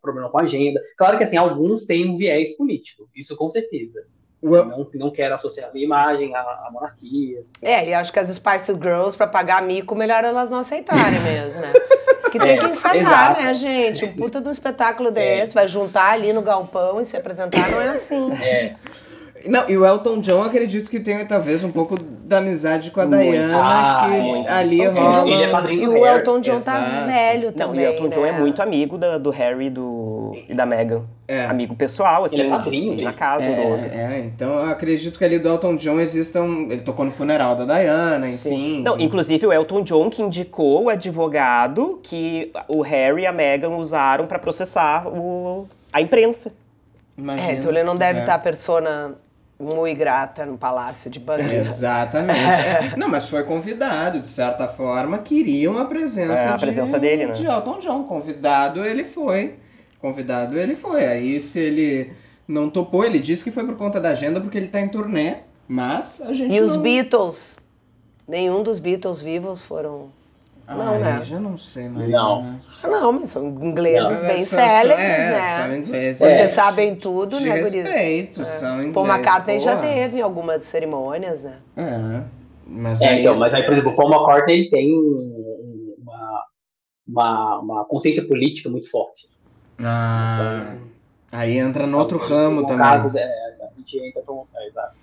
[0.01, 0.81] problema com a agenda.
[0.97, 4.05] Claro que assim, alguns têm um viés político, isso com certeza.
[4.41, 7.45] o, Não, não quero associar a minha imagem à, à monarquia.
[7.61, 11.61] É, e acho que as Spice Girls, pra pagar mico, melhor elas não aceitarem mesmo,
[11.61, 11.73] né?
[12.37, 14.05] Porque tem É, que ensaiar, né, gente?
[14.05, 17.81] Um puta de um espetáculo desse, vai juntar ali no galpão e se apresentar, não
[17.81, 18.31] é assim.
[18.41, 18.73] É,
[19.47, 23.05] não, e o Elton John acredito que tenha talvez um pouco da amizade com a
[23.07, 23.31] Muito.
[23.31, 24.49] Diana, Ah, que muito.
[24.49, 25.13] ali Elton rola.
[25.13, 26.05] John- ele é padrinho E o.
[26.07, 27.05] Elton John tá Exato.
[27.07, 28.29] velho não, também, e o Elton John né?
[28.29, 31.03] é muito amigo da- do Harry do, e da Meghan.
[31.27, 31.45] É.
[31.45, 33.85] Amigo pessoal, assim, Ele é padrinho de, na casa um do outro.
[33.85, 36.71] É, é, então eu acredito que ali do Elton John exista um.
[36.71, 38.81] Ele tocou no funeral da Diana, enfim.
[38.81, 43.69] Não, inclusive o Elton John que indicou o advogado que o Harry e a Meghan
[43.75, 46.53] usaram pra processar o, a imprensa.
[47.17, 47.49] Imagina.
[47.49, 48.21] É, então ele não deve É.
[48.21, 49.15] estar persona
[49.59, 51.61] muito grata no palácio de Buckingham.
[51.61, 52.39] Exatamente.
[52.97, 57.25] não, mas foi convidado, de certa forma, queriam a presença, É, a de- presença dele,
[57.27, 57.33] né?
[57.33, 58.03] de Elton John.
[58.03, 59.55] Convidado ele foi.
[59.99, 61.05] Convidado ele foi.
[61.05, 62.11] Aí se ele
[62.47, 65.37] não topou, ele disse que foi por conta da agenda, porque ele tá em turnê.
[65.67, 66.81] Mas a gente E os não...
[66.81, 67.57] Beatles?
[68.27, 70.09] Nenhum dos Beatles vivos foram.
[70.67, 71.21] Não, Ai, né?
[71.23, 72.17] já não sei, Marina.
[72.17, 72.59] Não.
[72.83, 75.57] Ah, não, mas são ingleses Não, bem são- célebres, é, né?
[75.63, 76.19] São ingleses.
[76.19, 76.47] Vocês É.
[76.49, 77.73] sabem tudo, de né, guris?
[77.83, 78.93] respeito, são ingleses.
[78.93, 79.81] Paul McCartney já Pô.
[79.81, 81.59] teve algumas cerimônias, né?
[81.77, 82.21] É,
[82.67, 83.19] mas É, aí...
[83.21, 86.43] então, mas aí, por exemplo, o Paul McCartney ele tem um- uma,
[87.07, 89.25] uma, uma consciência política muito forte.
[89.79, 90.73] Ah,
[91.31, 92.77] aí entra no outro No ramo também.
[92.85, 94.45] caso, é, a gente entra com...
[94.53, 94.96] É, exato.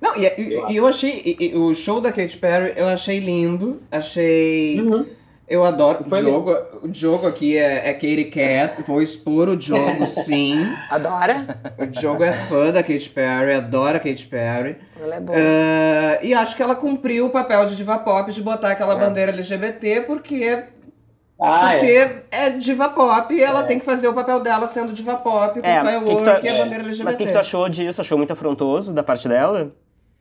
[0.00, 0.26] Não, e,
[0.70, 1.22] e- eu achei.
[1.24, 3.80] e- e o show da Katy Perry eu achei lindo.
[3.90, 4.80] Achei.
[4.80, 5.04] Uhum.
[5.48, 6.04] Eu adoro.
[6.06, 8.82] O Diogo, o Diogo aqui é, é Katy Cat.
[8.86, 10.70] Vou expor o Diogo, sim.
[10.90, 11.58] Adora?
[11.78, 14.76] O Diogo é fã da Katy Perry, adora a Katy Perry.
[15.00, 15.38] Ela é boa.
[15.38, 19.32] Ah, e acho que ela cumpriu o papel de diva pop de botar aquela bandeira
[19.32, 20.64] LGBT porque,
[21.40, 22.24] Ah, porque é.
[22.30, 22.50] é.
[22.50, 23.62] diva pop e ela É.
[23.62, 26.46] tem que fazer o papel dela sendo diva pop com É, firework que que tu-
[26.46, 26.58] e a é.
[26.62, 27.04] bandeira LGBT.
[27.04, 28.00] Mas o que, que tu achou disso?
[28.02, 29.72] Achou muito afrontoso da parte dela?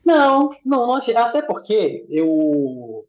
[0.07, 0.95] Não, não, não.
[0.95, 3.05] Até porque eu.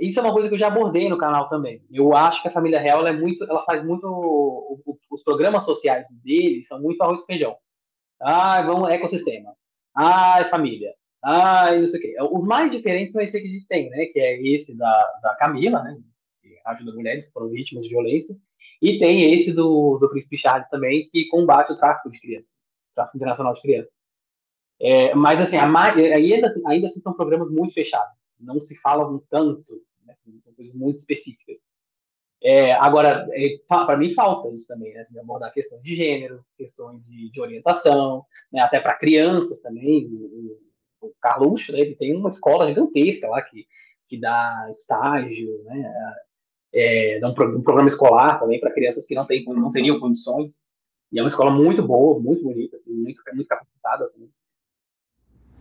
[0.00, 1.80] Isso é uma coisa que eu já abordei no canal também.
[1.88, 6.66] Eu acho que a família real é muito, ela faz muito os programas sociais deles
[6.66, 7.56] são muito arroz com feijão.
[8.20, 9.54] Ah, vamos ecossistema.
[9.94, 10.92] Ah, família.
[11.22, 12.16] Ah, não sei o quê.
[12.32, 14.06] Os mais diferentes são esses que a gente tem, né?
[14.06, 15.96] Que é esse da, da Camila, né?
[16.42, 18.36] Que ajuda mulheres que foram vítimas de violência.
[18.82, 22.50] E tem esse do, do Príncipe Charles também, que combate o tráfico de crianças,
[22.96, 23.95] tráfico internacional de crianças.
[24.80, 29.22] É, mas assim, a ainda, assim- ainda assim são programas muito fechados, não se falam
[29.30, 31.58] tanto, né, são são coisas muito específicas.
[32.42, 33.26] É, agora,
[33.68, 38.24] para mim falta isso também, né, de abordar questões de gênero, questões de, de orientação,
[38.52, 40.06] né, até para crianças também.
[40.06, 40.58] O,
[41.00, 43.66] o, Carluxo, né, ele tem uma escola gigantesca lá que,
[44.08, 45.92] que dá estágio, né,
[46.74, 50.62] é, dá um, um programa escolar também para crianças que não, tem, não teriam condições.
[51.12, 54.30] E é uma escola muito boa, muito bonita, assim, muito, muito capacitada também.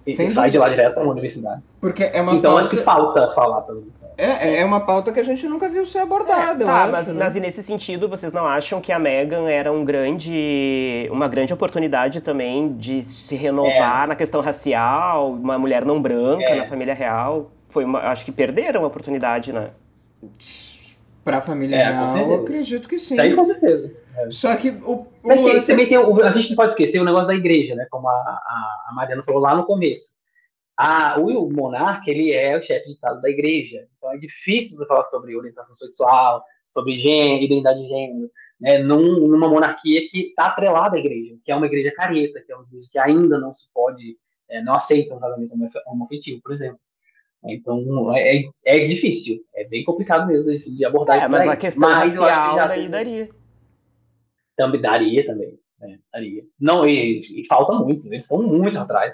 [0.05, 1.63] E sai de lá direto para uma universidade.
[1.81, 2.67] Porque é uma então pauta...
[2.67, 4.03] acho que falta falar sobre isso.
[4.17, 7.07] É, é uma pauta que a gente nunca viu ser abordada, eu tá, acho, mas,
[7.07, 7.13] né?
[7.17, 12.21] mas nesse sentido, vocês não acham que a Meghan era um grande, uma grande oportunidade
[12.21, 16.55] também de se renovar na questão racial, uma mulher não branca É.
[16.55, 17.49] na família real?
[17.67, 19.69] Foi uma, acho que perderam a oportunidade, né?
[21.25, 23.15] Pra família É, real, eu acredito que sim.
[23.15, 23.93] Isso aí com certeza.
[24.29, 27.27] Só que o, o tem- lance- também tem a gente não pode esquecer o negócio
[27.27, 27.85] da igreja, né?
[27.91, 30.09] Como a, a, a Mariana falou lá no começo.
[30.77, 33.87] A, o monarca, ele é o chefe de estado da igreja.
[33.97, 38.29] Então é difícil você falar sobre orientação sexual, sobre gênero, identidade de gênero,
[38.61, 38.77] né?
[38.79, 42.55] Num, numa monarquia que está atrelada à igreja, que é uma igreja careta, que é
[42.55, 44.15] uma igreja que ainda não se pode,
[44.49, 46.79] é, não aceita um casamento homo- homoafetivo, por exemplo.
[47.47, 51.49] Então é, é- é difícil, é bem complicado mesmo de, abordar É, isso mas daí.
[51.49, 53.29] a questão Mas racial daí tem- daria.
[54.55, 55.59] também daria também.
[55.79, 56.43] né, daria.
[56.59, 59.13] Não, e, e falta muito, eles estão muito atrás.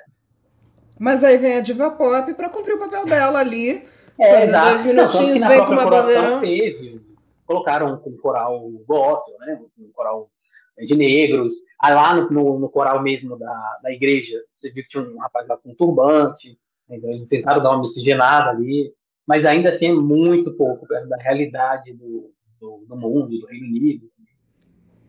[0.99, 3.83] Mas aí vem a diva pop pra cumprir o papel dela ali.
[4.19, 4.67] É, Fazer exato.
[4.69, 6.39] dois minutinhos, vem com uma bandeira.
[6.39, 7.01] Teve,
[7.47, 9.59] colocaram com coral gospel, né?
[9.79, 10.29] Um coral
[10.77, 11.53] de negros.
[11.81, 15.17] Aí lá no, no, no coral mesmo da, da igreja, você viu que tinha um
[15.17, 16.55] rapaz lá com um turbante.
[16.91, 18.91] Então eles tentaram dar uma miscigenada ali.
[19.27, 23.67] Mas ainda assim é muito pouco perto da realidade do, do, do mundo, do Reino
[23.67, 24.07] Unido.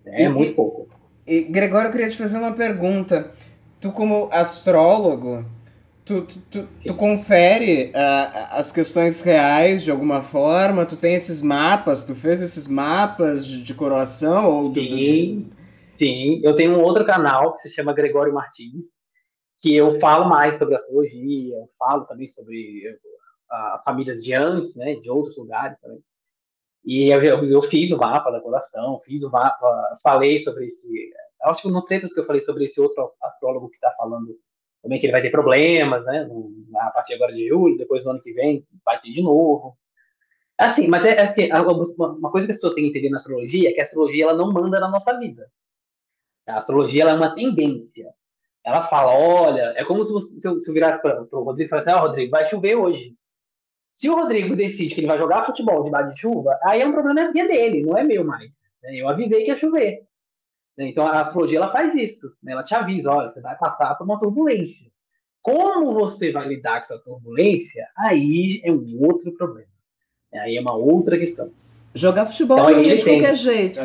[0.06, 0.88] É E- muito pouco.
[1.26, 3.32] E, Gregório, eu queria te fazer uma pergunta.
[3.80, 5.44] Tu, como astrólogo,
[6.04, 6.88] tu, tu, tu, Sim.
[6.88, 10.84] tu confere ah, as questões reais de alguma forma?
[10.84, 12.04] Tu tem esses mapas?
[12.04, 14.50] Tu fez esses mapas de, de coroação?
[14.50, 16.40] Ou do- do- Sim, sim.
[16.44, 18.86] Eu tenho um outro canal que se chama Gregório Martins,
[19.62, 22.98] que eu falo mais sobre astrologia, eu falo também sobre
[23.48, 26.02] ah, famílias de antes, né, de outros lugares também.
[26.84, 30.88] E eu, eu, eu fiz o mapa da coração, fiz o mapa, falei sobre esse.
[31.44, 34.36] Acho que no Tretas que eu falei sobre esse outro astrólogo que está falando
[34.82, 36.28] também que ele vai ter problemas, né,
[36.80, 39.78] a partir agora de julho, depois do ano que vem vai ter de novo.
[40.58, 43.72] Assim, mas é, assim, uma coisa que as pessoas têm que entender na astrologia é
[43.72, 45.48] que a astrologia ela não manda na nossa vida.
[46.48, 48.12] A astrologia ela é uma tendência.
[48.64, 51.66] Ela fala, olha, é como se, você, se, eu, se eu virasse para o Rodrigo
[51.66, 53.14] e falasse, ah, Rodrigo, vai chover hoje.
[53.90, 56.92] Se o Rodrigo decide que ele vai jogar futebol debaixo de chuva, aí é um
[56.92, 58.72] problema dele, não é meu mais.
[58.82, 58.94] né?
[58.94, 60.06] Eu avisei que ia chover.
[60.78, 60.88] Né?
[60.88, 62.34] Então a astrologia ela faz isso.
[62.42, 62.52] né?
[62.52, 64.90] Ela te avisa, olha, você vai passar por uma turbulência.
[65.42, 69.68] Como você vai lidar com essa turbulência, aí é um outro problema.
[70.32, 71.52] Aí é uma outra questão.
[71.94, 73.18] Jogar futebol Então, não ele é de tem.
[73.18, 73.80] qualquer jeito.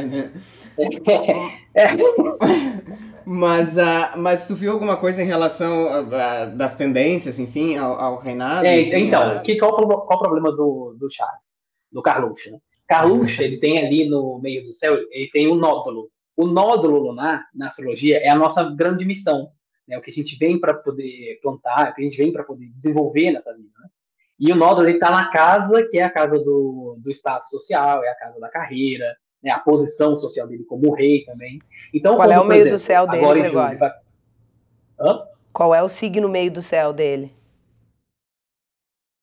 [1.74, 1.88] É,
[3.30, 8.00] Mas, ah, mas tu viu alguma coisa em relação ah, ah, das tendências, enfim, ao,
[8.00, 8.66] ao reinado?
[8.66, 11.54] É, enfim, então, a- que, qual, o qual o problema do, do Charles?
[11.92, 12.58] Do Carluxo, né?
[12.88, 16.10] Carluxo, ele tem ali no meio do céu, ele tem um nódulo.
[16.38, 19.50] O nódulo lunar, na astrologia, é a nossa grande missão.
[19.86, 19.98] Né?
[19.98, 22.68] O que a gente vem para poder plantar, o que a gente vem para poder
[22.78, 23.68] desenvolver nessa vida.
[23.78, 23.90] Né?
[24.40, 28.04] E o nódulo ele tá na casa, que é a casa do, do status social,
[28.04, 31.60] é a casa da carreira, né, a posição social dele como rei também.
[31.94, 33.80] Então, Qual é o meio exemplo, do céu dele, agora Gregório?
[33.80, 35.28] vai-?
[35.52, 37.34] Qual é o signo meio do céu dele?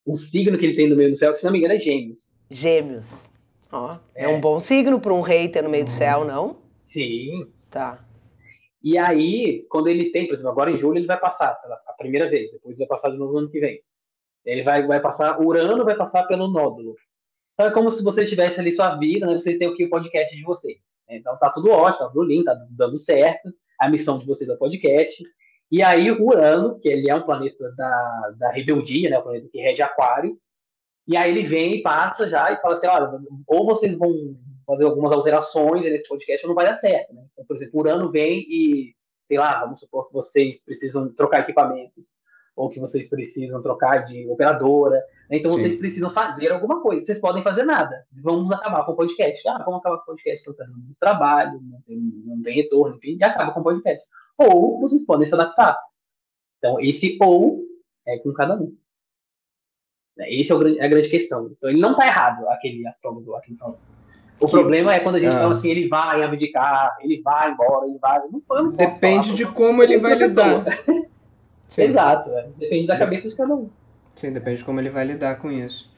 [0.05, 2.33] O signo que ele tem no meio do céu, se não me engano, é gêmeos.
[2.49, 3.31] Gêmeos.
[3.71, 4.25] Ó, é.
[4.25, 4.27] É.
[4.27, 6.57] um bom signo para um rei ter no meio do céu, não?
[6.81, 7.47] Sim.
[7.69, 8.05] Tá.
[8.83, 11.93] E aí, quando ele tem, por exemplo, agora em julho ele vai passar pela a
[11.93, 13.81] primeira vez, depois vai passar de novo no ano que vem.
[14.45, 16.95] Ele vai, vai passar, Urano vai passar pelo nódulo.
[17.53, 19.33] Então é como se você tivesse ali sua vida, né?
[19.33, 20.77] Você tem aqui o podcast de vocês.
[21.09, 23.49] Então tá tudo ótimo, tá tudo lindo, tá dando certo.
[23.79, 25.23] A missão de vocês é o podcast.
[25.71, 29.17] E aí Urano, que ele é um planeta da, da rebeldia, né?
[29.17, 30.37] O planeta que rege Aquário.
[31.07, 34.13] E aí ele vem e passa já e fala assim, olha, ou vocês vão
[34.65, 37.23] fazer algumas alterações nesse podcast ou não vai dar certo, né?
[37.33, 42.15] Então, por exemplo, Urano vem e, sei lá, vamos supor que vocês precisam trocar equipamentos
[42.55, 44.95] ou que vocês precisam trocar de operadora,
[45.29, 45.37] né?
[45.37, 45.59] então Sim.
[45.59, 47.01] vocês precisam fazer alguma coisa.
[47.01, 48.05] Vocês podem fazer nada.
[48.13, 49.45] Vamos acabar com o podcast.
[49.47, 52.95] Ah, vamos acabar com o podcast, não tem muito trabalho, não tem, não tem retorno,
[52.95, 54.03] enfim, e acaba com o podcast.
[54.37, 55.77] Ou vocês podem se adaptar.
[56.59, 57.61] Então, esse ou
[58.07, 58.73] é com cada um.
[60.17, 61.49] Esse é, o grande- é a grande questão.
[61.51, 63.77] Então, ele não está errado, aquele astrólogo, aquele falou.
[64.39, 65.39] O Que- problema é quando a gente Ah.
[65.39, 68.19] fala assim, ele vai abdicar, ele vai embora, ele vai.
[68.19, 70.63] Não, não Depende falar, de como ele vai lidar.
[71.69, 71.83] Sim.
[71.83, 72.47] Exato, é.
[72.57, 73.69] depende da cabeça de cada um.
[74.15, 75.93] Sim, depende de como ele vai lidar com isso.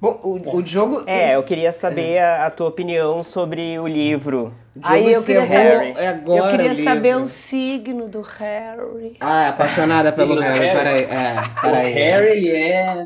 [0.00, 1.02] Bom, o, o jogo.
[1.08, 4.54] É, eu queria saber a, a tua opinião sobre o livro.
[4.76, 9.16] o Aí eu queria saber- é agora eu queria o saber o signo do Harry.
[9.18, 10.66] Ah, é apaixonada pelo Harry.
[10.66, 10.78] Harry.
[10.78, 11.92] Peraí, é, O peraí.
[11.94, 13.04] Harry, ele é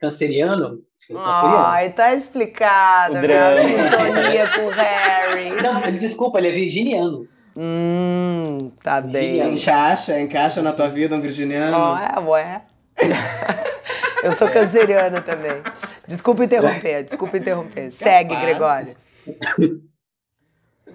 [0.00, 0.80] canceriano.
[1.10, 1.14] É.
[1.16, 5.50] Ai, tá explicado O a minha sintonia com o Harry.
[5.62, 7.28] Não, desculpa, ele é virginiano.
[7.56, 9.54] Hum, tá bem.
[9.54, 11.94] Encaixa, encaixa na tua vida um virginiano.
[11.94, 12.62] Ué, ué.
[14.22, 15.62] Eu sou canceriana também.
[16.06, 17.92] Desculpa interromper, desculpa interromper.
[17.92, 18.44] Segue, Capaz.
[18.46, 18.96] Gregório.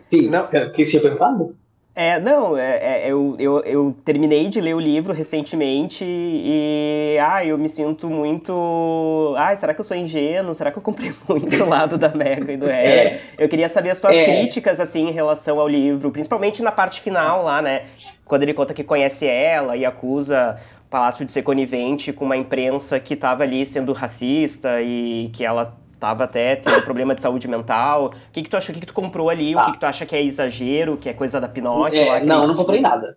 [0.03, 0.45] Sim, Não.
[0.45, 1.55] o que você tinha perguntado?
[2.01, 7.45] É, não, é, é, eu, eu, eu terminei de ler o livro recentemente e, ah,
[7.45, 10.55] eu me sinto muito, ai, será que eu sou ingênuo?
[10.55, 13.07] Será que eu comprei muito o lado da Mega e do Harry?
[13.09, 13.21] É.
[13.37, 14.25] Eu queria saber as tuas É.
[14.25, 17.83] críticas, assim, em relação ao livro, principalmente na parte final lá, né,
[18.25, 22.35] quando ele conta que conhece ela e acusa o Palácio de ser conivente com uma
[22.35, 27.47] imprensa que estava ali sendo racista e que ela tava até tendo problema de saúde
[27.47, 28.07] mental.
[28.07, 28.71] O que que tu achou?
[28.71, 29.55] O que que tu comprou ali?
[29.55, 29.65] O Ah.
[29.67, 30.97] que que tu acha que é exagero?
[30.97, 31.97] Que é coisa da Pinóquio?
[31.99, 33.15] É, lá, que não, eu não comprei nada.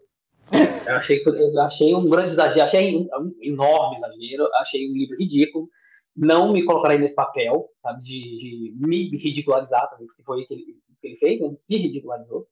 [0.86, 5.16] Eu achei, eu achei um grande exagero, achei um, um enorme exagero, achei um livro
[5.18, 5.68] ridículo.
[6.14, 10.46] Não me colocarei nesse papel, sabe, de, de me ridicularizar também, porque foi
[10.88, 12.46] isso que ele fez, né, ele se ridicularizou.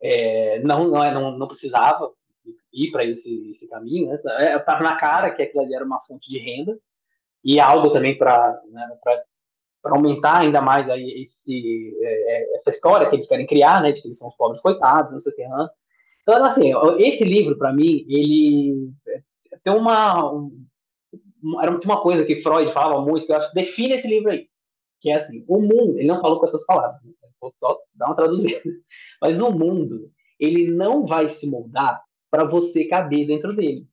[0.00, 2.10] É, não, não, é- não, não precisava
[2.72, 4.56] ir para esse, esse caminho, né?
[4.56, 6.78] Estava na cara que aquilo ali era uma fonte de renda
[7.44, 8.86] e algo também para né,
[9.88, 13.90] para aumentar ainda mais aí esse, é, é, essa história que eles querem criar, né,
[13.90, 15.48] de que eles são os pobres coitados, não sei o que.
[15.48, 15.68] Né?
[16.22, 18.92] Então, assim, esse livro, para mim, ele
[19.64, 20.66] tem uma, um,
[21.62, 24.46] era uma coisa que Freud falava muito, que eu acho que define esse livro aí,
[25.00, 27.12] que é assim, o mundo, ele não falou com essas palavras, né?
[27.40, 28.60] vou só dar uma traduzida,
[29.22, 33.86] mas no mundo, ele não vai se moldar para você caber dentro dele.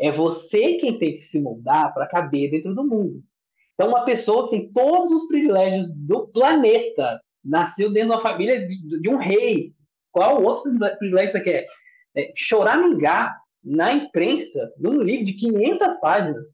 [0.00, 3.22] É você quem tem que se moldar para caber dentro do mundo.
[3.78, 8.66] Então, uma pessoa que tem todos os privilégios do planeta, nasceu dentro de uma família
[8.66, 9.72] de, de um rei.
[10.10, 11.66] Qual outro privilégio você quer?
[12.16, 16.48] É, choramingar na imprensa, num livro de 500 páginas,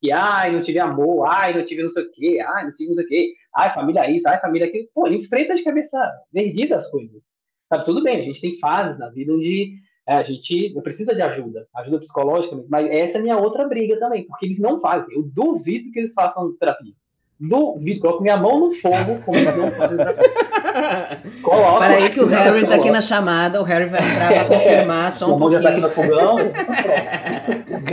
[0.00, 2.86] que, ai, não tive amor, ai, não tive não sei o quê, ai, não tive
[2.90, 4.86] não sei o quê, ai, família isso, ai, família aquilo.
[4.94, 5.98] Pô, enfrenta de cabeça
[6.32, 7.24] erguida as coisas.
[7.68, 9.74] Sabe, tudo bem, a gente tem fases na vida onde
[10.08, 14.26] é, a gente precisa de ajuda, ajuda psicológica, mas essa é minha outra briga também,
[14.26, 15.14] porque eles não fazem.
[15.14, 16.94] Eu duvido que eles façam terapia.
[17.38, 20.32] Duvido, coloco minha mão no fogo como eles não fazem terapia.
[21.42, 21.78] Coloca.
[21.80, 25.26] Peraí que o Harry tá aqui na chamada, o Harry vai entrar pra confirmar só
[25.34, 25.80] um O já tá aqui pouquinho.
[25.80, 26.36] no fogão.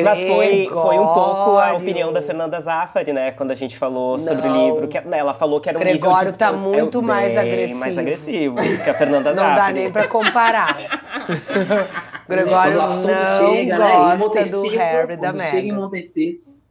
[0.03, 1.75] Mas foi, foi um pouco a Gregório.
[1.77, 3.31] opinião da Fernanda Zaffari, né?
[3.31, 4.87] Quando a gente falou sobre o livro.
[4.87, 6.37] Que, né, ela falou que era um Gregório livro...
[6.37, 7.79] tá de- muito é mais agressivo.
[7.79, 9.73] mais agressivo que a Fernanda Não dá Zaffari.
[9.73, 10.77] nem pra comparar.
[12.27, 12.89] Gregório não
[13.55, 15.89] chega, né, gosta enaltecer, do Harry da Meghan.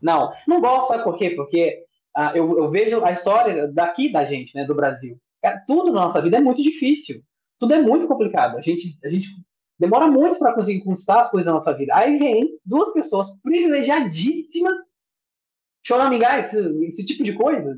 [0.02, 1.30] Não, não gosto, sabe por quê?
[1.30, 1.78] Porque
[2.16, 5.16] ah, eu, eu vejo a história daqui da gente, né, do Brasil.
[5.44, 7.20] Cara, tudo na nossa vida é muito difícil.
[7.58, 8.56] Tudo é muito complicado.
[8.56, 9.26] A gente, a gente
[9.78, 11.94] demora muito para conseguir conquistar as coisas da nossa vida.
[11.94, 14.72] Aí vem duas pessoas privilegiadíssimas
[15.86, 17.76] choramingar esse, esse tipo de coisa.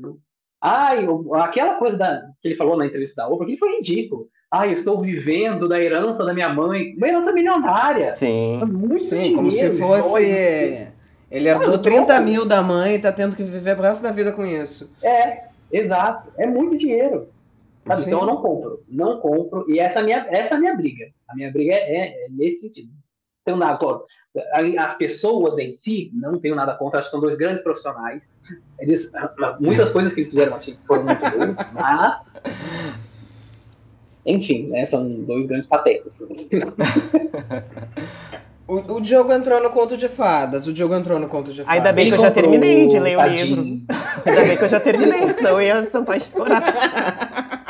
[0.61, 1.05] Ai,
[1.41, 4.29] aquela coisa da, que ele falou na entrevista da Oprah, que foi ridículo.
[4.49, 6.95] Ai, eu estou vivendo da herança da minha mãe.
[6.95, 8.13] Uma herança milionária.
[8.13, 8.61] Sim.
[8.61, 10.09] É muito Sim, como se dinheiro, fosse.
[10.11, 10.97] joias.
[11.29, 12.23] Ele herdou Ah, 30 troco.
[12.23, 14.89] mil da mãe e tá tendo que viver pro resto da vida com isso.
[15.03, 16.31] É, exato.
[16.37, 17.27] É muito dinheiro.
[17.87, 18.01] Sabe?
[18.07, 18.77] Então eu não compro.
[18.89, 19.65] Não compro.
[19.69, 21.05] E essa é a minha, essa é a minha briga.
[21.27, 22.89] A minha briga é, é- é nesse sentido.
[22.89, 22.97] Não
[23.45, 24.03] tenho nada contra.
[24.81, 26.99] As pessoas em si, não tenho nada contra.
[26.99, 28.31] Acho que são dois grandes profissionais.
[28.79, 29.11] Eles,
[29.59, 32.21] muitas coisas que eles fizeram achei que foram muito boas, mas.
[34.25, 36.13] Enfim, né, são dois grandes patetas.
[38.69, 40.67] O, o Diogo entrou no conto de fadas.
[40.67, 41.73] O Diogo entrou no conto de fadas.
[41.77, 43.61] Ainda bem Ele que eu já terminei de ler o tadinho.
[43.63, 43.85] livro.
[44.25, 46.63] Ainda bem que eu já terminei, senão eu ia sentar e chorar.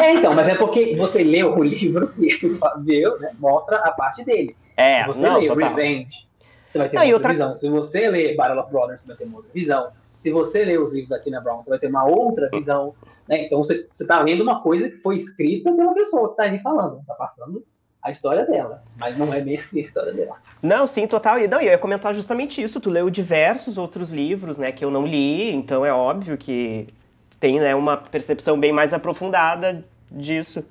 [0.08, 2.30] É, então, mas é porque você leu o livro e
[2.84, 4.56] viu, né, mostra a parte dele.
[4.78, 5.70] É, Se você não, lê total.
[5.70, 6.28] Revenge,
[6.70, 7.54] você vai ter Não, uma outra visão.
[7.54, 9.92] Se você lê Battle of Brothers, você vai ter uma outra visão.
[10.16, 12.96] Se você lê os livros da Tina Brown, você vai ter uma outra visão.
[13.28, 13.46] Né?
[13.46, 17.00] Então você está lendo uma coisa que foi escrita pela pessoa que está ali falando.
[17.02, 17.64] Está passando
[18.02, 18.82] a história dela.
[18.98, 20.38] Mas não é assim a história dela.
[20.62, 21.38] Não, sim, total.
[21.38, 22.80] E não, eu ia comentar justamente isso.
[22.80, 26.88] Tu leu diversos outros livros, né, que eu não li, então é óbvio que
[27.40, 30.64] tem, né, uma percepção bem mais aprofundada disso.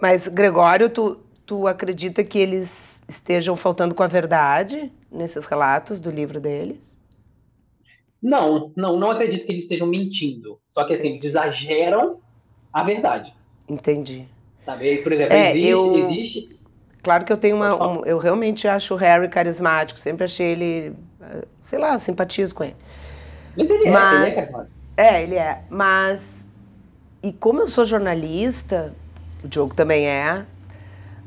[0.00, 6.10] Mas, Gregório, tu, tu acredita que eles estejam faltando com a verdade nesses relatos do
[6.10, 6.96] livro deles?
[8.22, 10.58] Não, não, não acredito que eles estejam mentindo.
[10.66, 12.18] Só que assim, eles exageram
[12.72, 13.32] a verdade.
[13.68, 14.26] Entendi.
[14.64, 14.94] Sabe?
[14.94, 16.56] E, Por exemplo, É, existe, eu- existe.
[17.02, 17.74] Claro que eu tenho uma.
[18.00, 20.00] Um- eu realmente acho o Harry carismático.
[20.00, 20.92] Sempre achei ele.
[21.20, 22.74] eh, Sei lá, simpatizo com ele.
[23.56, 24.72] Mas ele é, Mas- ele é carismático.
[24.96, 25.62] É, ele é.
[25.70, 26.45] Mas.
[27.22, 28.92] E como eu sou jornalista,
[29.42, 30.44] o Diogo também é.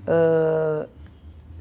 [0.08, 0.88] ah,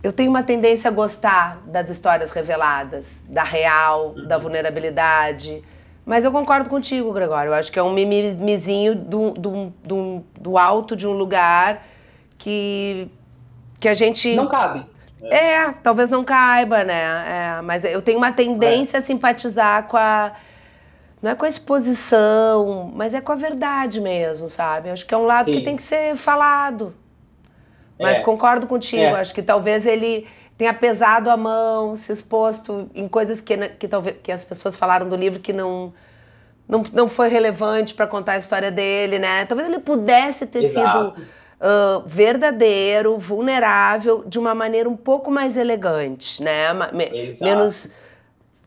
[0.03, 5.63] eu tenho uma tendência a gostar das histórias reveladas, da real, da vulnerabilidade.
[6.07, 7.51] Mas eu concordo contigo, Gregório.
[7.51, 11.85] Eu acho que é um mimizinho do, do, do, do alto de um lugar
[12.39, 13.09] que,
[13.79, 14.35] que a gente.
[14.35, 14.87] Não cabe.
[15.21, 17.59] É, talvez não caiba, né?
[17.59, 20.33] É, mas eu tenho uma tendência a simpatizar com a.
[21.21, 24.91] Não é com a exposição, mas é com a verdade mesmo, sabe?
[24.91, 25.65] Acho que é um lado que Sim.
[25.65, 26.95] tem que ser falado.
[27.99, 28.23] Mas É.
[28.23, 29.21] concordo contigo, É.
[29.21, 34.17] acho que talvez ele tenha pesado a mão, se exposto em coisas que, que, talvez,
[34.23, 35.93] que as pessoas falaram do livro que não,
[36.69, 39.45] não, não foi relevante para contar a história dele, né?
[39.47, 41.15] Talvez ele pudesse ter Exato.
[41.17, 41.27] sido
[41.61, 46.69] ah, verdadeiro, vulnerável, de uma maneira um pouco mais elegante, né?
[46.71, 47.45] Exato.
[47.45, 47.89] menos.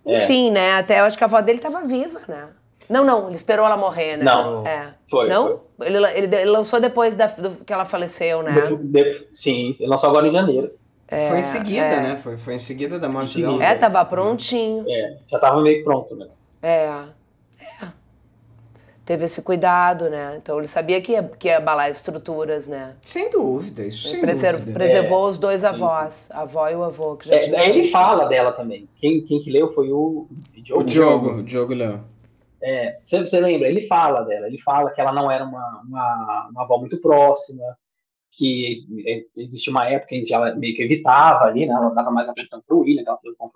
[0.06, 0.24] É.
[0.24, 0.74] Enfim, né?
[0.74, 2.48] Até eu acho que a avó dele estava viva, né?
[2.90, 4.26] Não, não, ele esperou ela morrer, né?
[4.26, 4.66] Não.
[4.68, 4.94] É.
[5.10, 5.62] Foi, Não?
[5.82, 8.52] Ele, ele, ele lançou depois da, do, que ela faleceu, né?
[8.62, 10.72] De- de- sim, ele lançou agora em janeiro.
[11.30, 12.02] Foi em seguida, é.
[12.02, 12.16] né?
[12.16, 13.62] Foi, foi em seguida da morte dela.
[13.62, 14.86] É, tava prontinho.
[14.88, 16.28] É, já tava meio pronto, né?
[16.62, 16.86] É.
[16.86, 17.04] É.
[19.12, 20.38] Teve esse cuidado, né?
[20.42, 22.96] Então ele sabia que ia, que ia abalar estruturas, né?
[23.02, 24.72] Sem dúvida, isso sem Preser- dúvida.
[24.72, 28.24] preservou os dois avós, a avó e o avô, que já É, aí ele fala
[28.30, 28.88] dela também.
[28.96, 30.30] Quem, quem que leu foi o
[30.74, 32.06] O Diogo, o Diogo Leão.
[32.64, 33.68] É, você, você lembra?
[33.68, 34.48] Ele fala dela.
[34.48, 37.66] Ele fala que ela não era uma, uma, uma avó muito próxima,
[38.32, 41.74] que é, existia uma época em que ela meio que evitava ali, né?
[41.74, 43.52] Ela dava mais atenção para o William, ela tinha uma-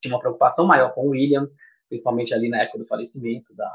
[0.00, 1.48] tinha uma preocupação maior com o William,
[1.88, 3.68] principalmente ali na época do falecimento da,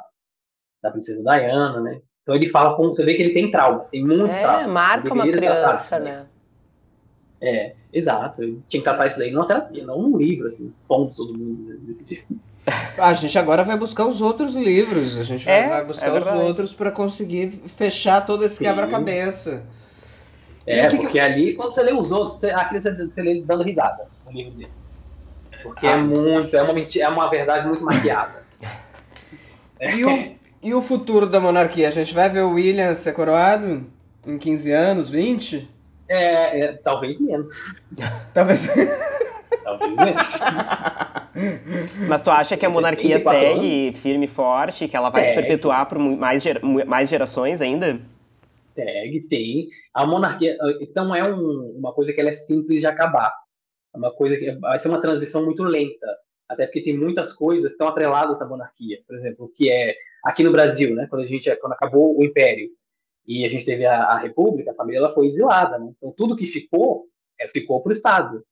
[0.85, 1.99] da princesa Diana, né?
[2.21, 4.67] Então ele fala com você vê que ele tem traumas, tem muitos É, traumas.
[4.67, 6.25] marca uma tratar criança, isso, né?
[7.41, 8.41] É, exato.
[8.43, 11.69] Ele tinha que tratar isso daí numa terapia, não num livro, assim, pontos todo mundo
[11.69, 12.35] né, desse tipo.
[12.97, 15.19] A gente agora vai buscar os outros livros.
[15.19, 19.63] A gente vai, É, vai buscar é os outros pra conseguir fechar todo esse quebra-cabeça.
[20.65, 23.41] É, que que- porque ali, quando você lê os outros, você, aquele você, você lê
[23.41, 24.71] dando risada no livro dele.
[25.61, 25.91] Porque Ah.
[25.91, 28.43] é muito, é uma, mentira, é uma verdade muito maquiada.
[29.79, 31.87] E o, e o futuro da monarquia?
[31.87, 33.85] A gente vai ver o William ser coroado
[34.25, 35.69] em 15 anos, 20?
[36.09, 37.51] É, é, talvez menos.
[38.33, 38.67] Talvez.
[39.63, 40.21] Talvez menos.
[42.07, 45.29] Mas tu acha que a monarquia 34 segue firme e forte, que ela vai se
[45.29, 45.41] Segue.
[45.41, 47.99] perpetuar por mais, gera- mais gerações ainda?
[48.73, 49.67] Segue, tem.
[49.93, 53.33] A monarquia, então é um- uma coisa que ela é simples de acabar.
[53.93, 56.07] É uma coisa que vai ser uma transição muito lenta.
[56.47, 58.99] Até porque tem muitas coisas que estão atreladas à monarquia.
[59.07, 59.95] Por exemplo, o que é
[60.25, 61.05] aqui no Brasil, né?
[61.07, 62.67] Quando a gente, quando acabou o Império
[63.27, 65.77] e a gente teve a, a República, a família ela foi exilada.
[65.77, 65.91] Né?
[65.95, 67.05] Então tudo que ficou
[67.39, 68.43] é, ficou para o Estado.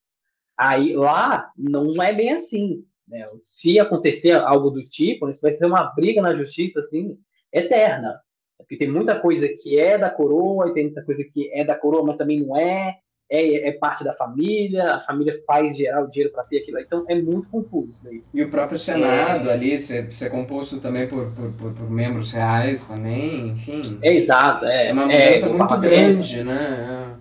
[0.56, 2.86] Aí lá não é bem assim.
[3.08, 3.28] Né?
[3.38, 7.18] Se acontecer algo do tipo, isso vai ser uma briga na justiça assim
[7.52, 8.20] eterna.
[8.58, 11.76] Porque tem muita coisa que é da coroa e tem muita coisa que é da
[11.76, 12.98] coroa, mas também não é.
[13.36, 16.78] É, é parte da família, a família faz gerar o dinheiro para ter aquilo.
[16.78, 18.22] Então é muito confuso isso daí.
[18.32, 22.86] E o próprio Senado ali ser, ser composto também por, por, por, por membros reais
[22.86, 23.98] também, enfim.
[24.04, 24.90] É exato, é.
[24.90, 27.18] É uma mudança o muito grande, né?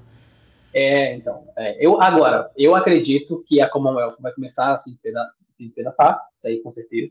[0.75, 5.47] É, então, é, eu agora, eu acredito que a Commonwealth vai começar a se despedaçar,
[5.51, 7.11] se despedaçar isso aí com certeza.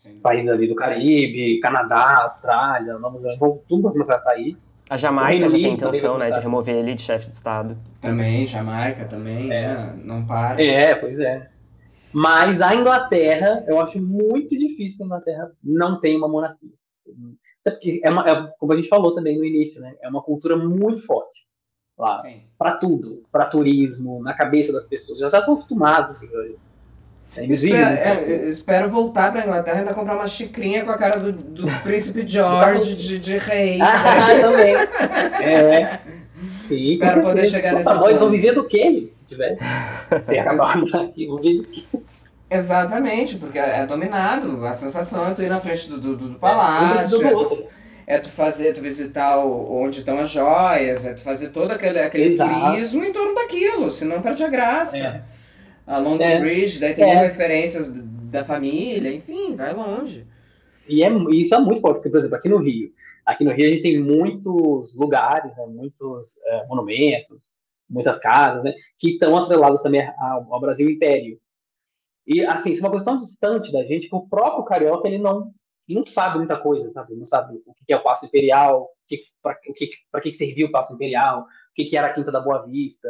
[0.00, 0.20] Sim.
[0.20, 4.56] Países ali do Caribe, Canadá, Austrália, Nova Zelândia, vão tudo começar a sair.
[4.88, 7.76] A Jamaica já tem intenção, né, de remover ele de chefe de Estado.
[8.00, 9.74] Também, Jamaica também, é.
[9.74, 10.00] né?
[10.02, 10.62] Não para.
[10.62, 11.50] É, pois é.
[12.12, 16.70] Mas a Inglaterra, eu acho muito difícil que a Inglaterra não tenha uma monarquia.
[18.02, 19.94] É, uma, é como a gente falou também no início, né?
[20.00, 21.46] É uma cultura muito forte
[21.98, 22.22] lá.
[22.56, 23.24] Para tudo.
[23.30, 25.18] Para turismo, na cabeça das pessoas.
[25.18, 25.56] Já estão
[27.34, 27.62] tá acostumados.
[27.62, 31.32] Espero, é, espero voltar para Inglaterra e ainda comprar uma xicrinha com a cara do,
[31.32, 33.80] do príncipe George de, de rei.
[33.80, 34.40] Ah, né?
[34.40, 34.74] também.
[35.44, 36.00] É.
[36.68, 36.80] Sim.
[36.82, 38.00] Espero poder chegar nesse ponto.
[38.00, 39.56] Nós vão viver do quê, se tiver?
[40.22, 41.84] Se acabar aqui, vão viver do quê?
[42.50, 44.64] Exatamente, porque é dominado.
[44.64, 47.26] A sensação é tu ir na frente do, do, do é, palácio.
[47.26, 47.64] É, tu,
[48.06, 51.98] é tu fazer, tu visitar o, onde estão as joias, é tu fazer todo aquele,
[51.98, 54.96] aquele turismo em torno daquilo, senão perde a graça.
[54.96, 55.22] É.
[55.88, 56.38] A London é.
[56.38, 57.14] Bridge, daí tem é.
[57.14, 60.26] referências da família, enfim, vai longe.
[60.86, 62.92] E é, isso é muito forte, porque, por exemplo, aqui no Rio,
[63.24, 67.48] aqui no Rio a gente tem muitos lugares, né, muitos é, monumentos,
[67.88, 71.40] muitas casas, né, que estão atreladas também ao, ao Brasil Império.
[72.26, 75.16] E, assim, isso é uma coisa tão distante da gente que o próprio carioca, ele
[75.16, 75.50] não,
[75.88, 77.14] não sabe muita coisa, sabe?
[77.14, 78.90] Não sabe o que é o Passo Imperial,
[79.42, 79.88] para que, que,
[80.22, 83.08] que serviu o Passo Imperial, o que, que era a Quinta da Boa Vista,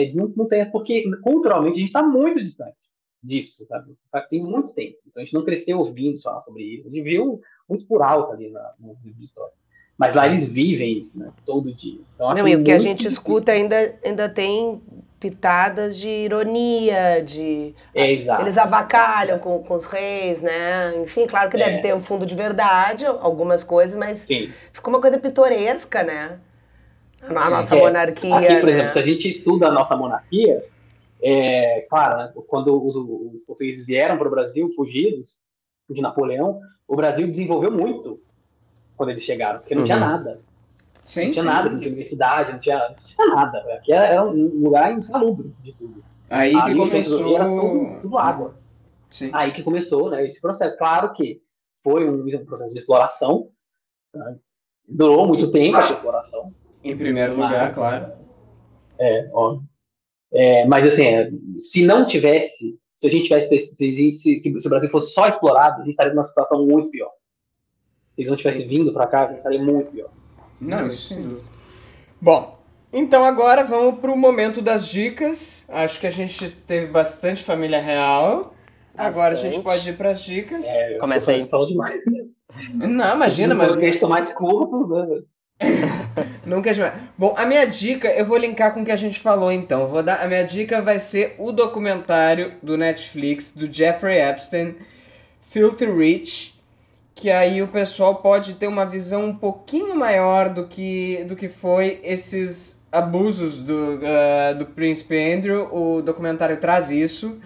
[0.00, 2.84] eles não, não têm, porque culturalmente a gente está muito distante
[3.22, 3.94] disso, sabe?
[4.28, 4.96] Tem muito tempo.
[5.06, 6.88] Então a gente não cresceu ouvindo só sobre isso.
[6.88, 9.52] A gente viu muito por alto ali na, de história.
[9.98, 11.32] Mas lá eles vivem isso, né?
[11.44, 12.00] Todo dia.
[12.14, 13.18] Então, não, e o que a gente difícil.
[13.18, 14.80] escuta ainda, ainda tem
[15.18, 17.74] pitadas de ironia, de.
[17.94, 18.42] É, exato.
[18.42, 20.94] Eles avacalham com, com os reis, né?
[21.02, 21.64] Enfim, claro que é.
[21.64, 24.52] deve ter um fundo de verdade, algumas coisas, mas Sim.
[24.70, 26.38] ficou uma coisa pitoresca, né?
[27.28, 28.36] A nossa é, monarquia.
[28.36, 28.72] Aqui, por né?
[28.72, 30.64] exemplo, se a gente estuda a nossa monarquia,
[31.22, 35.36] é, claro, né, quando os, os portugueses vieram para o Brasil, fugidos
[35.88, 38.20] de Napoleão, o Brasil desenvolveu muito
[38.96, 39.86] quando eles chegaram, porque não uhum.
[39.86, 40.40] tinha nada.
[41.02, 41.48] Sim, não tinha sim.
[41.48, 43.58] nada, não tinha universidade, não tinha, não tinha nada.
[43.74, 46.02] Aqui era um lugar insalubre de tudo.
[46.28, 47.34] Aí que começou...
[47.34, 48.56] Era tudo, tudo água.
[49.08, 49.30] Sim.
[49.32, 50.76] Aí que começou né, esse processo.
[50.76, 51.40] Claro que
[51.82, 53.50] foi um, um processo de exploração,
[54.12, 54.36] né?
[54.88, 56.52] durou muito tempo a exploração,
[56.90, 58.12] em primeiro lugar, claro.
[58.98, 59.58] É, ó.
[60.32, 64.36] É, mas assim, é, se não tivesse, se a gente tivesse, se, a gente, se,
[64.38, 67.10] se, o Brasil fosse só explorado, a gente estaria numa situação muito pior.
[68.14, 68.68] Se eles não tivessem Sim.
[68.68, 70.10] vindo para cá, a gente estaria muito pior.
[70.60, 71.48] Não, isso sem dúvida.
[72.20, 72.58] Bom,
[72.92, 75.64] então agora vamos para o momento das dicas.
[75.68, 78.54] Acho que a gente teve bastante família real.
[78.94, 79.16] Bastante.
[79.16, 80.64] Agora a gente pode ir para as dicas.
[80.64, 81.46] É, Começa aí.
[81.48, 82.00] Falo demais.
[82.72, 83.76] Não, imagina, mas.
[83.82, 85.22] Estão mais curtos, né?
[86.44, 86.94] Nunca é demais.
[87.16, 89.86] Bom, a minha dica, eu vou linkar com o que a gente falou então.
[89.86, 94.74] Vou dar, a minha dica vai ser o documentário do Netflix do Jeffrey Epstein,
[95.50, 96.54] Filthy Rich,
[97.14, 101.48] que aí o pessoal pode ter uma visão um pouquinho maior do que, do que
[101.48, 105.68] foi esses abusos do, uh, do príncipe Andrew.
[105.74, 107.38] O documentário traz isso.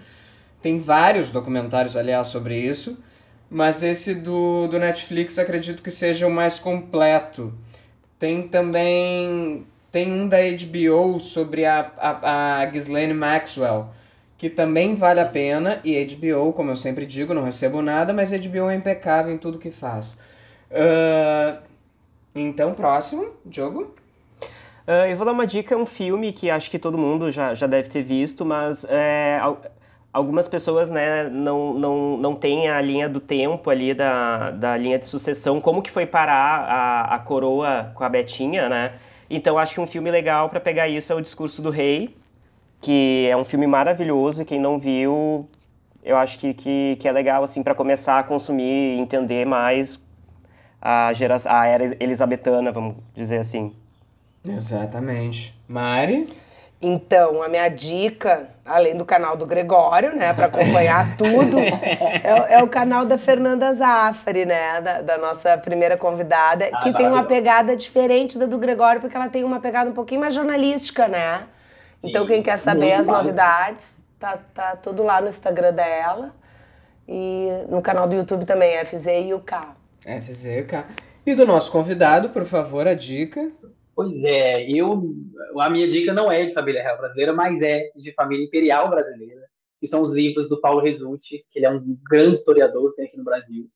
[0.61, 2.97] Tem vários documentários, aliás, sobre isso.
[3.49, 7.53] Mas esse do, do Netflix acredito que seja o mais completo.
[8.21, 9.65] Tem também.
[9.91, 13.87] Tem um da HBO sobre a, a, a Ghislaine Maxwell,
[14.37, 15.81] que também vale a pena.
[15.83, 19.57] E HBO, como eu sempre digo, não recebo nada, mas HBO é impecável em tudo
[19.57, 20.19] que faz.
[20.69, 21.59] Uh,
[22.35, 23.95] então, próximo, jogo.
[24.87, 27.55] Uh, eu vou dar uma dica, é um filme que acho que todo mundo já,
[27.55, 29.41] já deve ter visto, mas é,
[30.13, 34.99] algumas pessoas né, não, não, não têm a linha do tempo ali da, da linha
[34.99, 38.93] de sucessão, como que foi parar a, a coroa com a Betinha, né?
[39.29, 42.15] Então acho que um filme legal para pegar isso é o Discurso do Rei,
[42.81, 45.47] que é um filme maravilhoso, quem não viu,
[46.03, 50.01] eu acho que, que, que é legal assim para começar a consumir e entender mais
[50.81, 51.11] a,
[51.45, 53.73] a era elizabetana, vamos dizer assim.
[54.43, 55.55] Exatamente.
[55.67, 56.27] Mari?
[56.81, 62.63] Então, a minha dica, além do canal do Gregório, né, para acompanhar tudo, é, é,
[62.63, 67.23] o canal da Fernanda Zafari, né, da, da nossa primeira convidada, ah, que tem uma
[67.23, 71.43] pegada diferente da do Gregório, porque ela tem uma pegada um pouquinho mais jornalística, né?
[72.03, 76.33] Então, quem quer saber as novidades, tá, tá tudo lá no Instagram dela
[77.07, 79.55] e no canal do YouTube também, FZ e UK.
[80.19, 80.83] FZ e UK.
[81.27, 83.51] E do nosso convidado, por favor, a dica.
[84.01, 85.13] Pois é, eu
[85.59, 89.41] a minha dica não é de família real brasileira, mas é de família imperial brasileira,
[89.79, 93.05] que são os livros do Paulo Resulti, que ele é um grande historiador que tem
[93.05, 93.69] aqui no Brasil.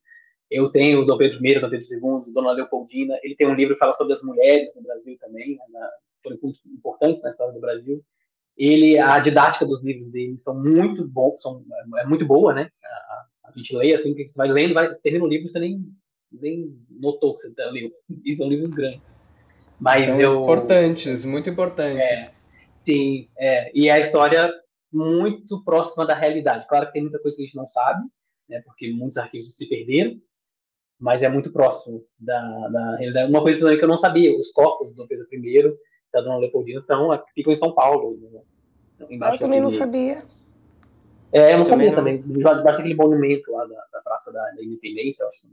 [0.50, 1.86] Eu tenho o Dom Pedro I, Dom Pedro
[2.26, 3.20] II, Dona Leopoldina.
[3.22, 5.90] Ele tem um livro que fala sobre as mulheres no Brasil também, né,
[6.24, 6.40] foram
[6.74, 8.04] importantes na história do Brasil.
[8.58, 11.64] Ele, a didática dos livros dele são muito bons, são,
[12.00, 12.72] é muito boa, né?
[12.84, 15.86] A, a gente lê assim, que você vai lendo, vai termina o livro, você nem,
[16.32, 17.94] nem notou que você tá lendo.
[18.26, 19.15] E são livros grandes.
[19.80, 22.06] Mas são eu, importantes, muito importantes.
[22.06, 22.32] É,
[22.86, 24.52] sim, é, e a história
[24.92, 26.66] muito próxima da realidade.
[26.68, 28.02] Claro que tem muita coisa que a gente não sabe,
[28.48, 28.62] né?
[28.66, 30.16] Porque muitos arquivos se perderam,
[31.00, 33.30] mas é muito próximo da, da realidade.
[33.30, 35.78] Uma coisa também que eu não sabia, os corpos do Dom Pedro I,
[36.14, 38.18] da Dona Leopoldina, estão, ficam em São Paulo.
[38.32, 38.42] Né?
[39.32, 40.24] Eu também não sabia.
[41.34, 41.96] É, eu não também sabia não.
[41.96, 42.22] também.
[42.22, 45.46] Debaixo daquele monumento lá da, da Praça da, da Independência, eu acho.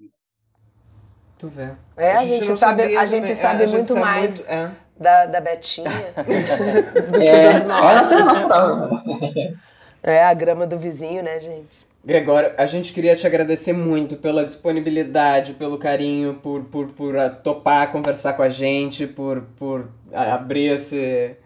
[1.43, 1.71] Tu vê.
[1.97, 4.71] É, a gente, a gente sabe, a gente sabe é, muito mais muito, é.
[4.97, 5.91] da, da Betinha
[7.11, 8.27] do que é, das nossas.
[10.05, 11.87] É a grama do vizinho, né, gente?
[12.05, 17.15] Gregório, a gente queria te agradecer muito pela disponibilidade, pelo carinho, por, por, por
[17.45, 21.37] topar conversar com a gente, por, por abrir esse,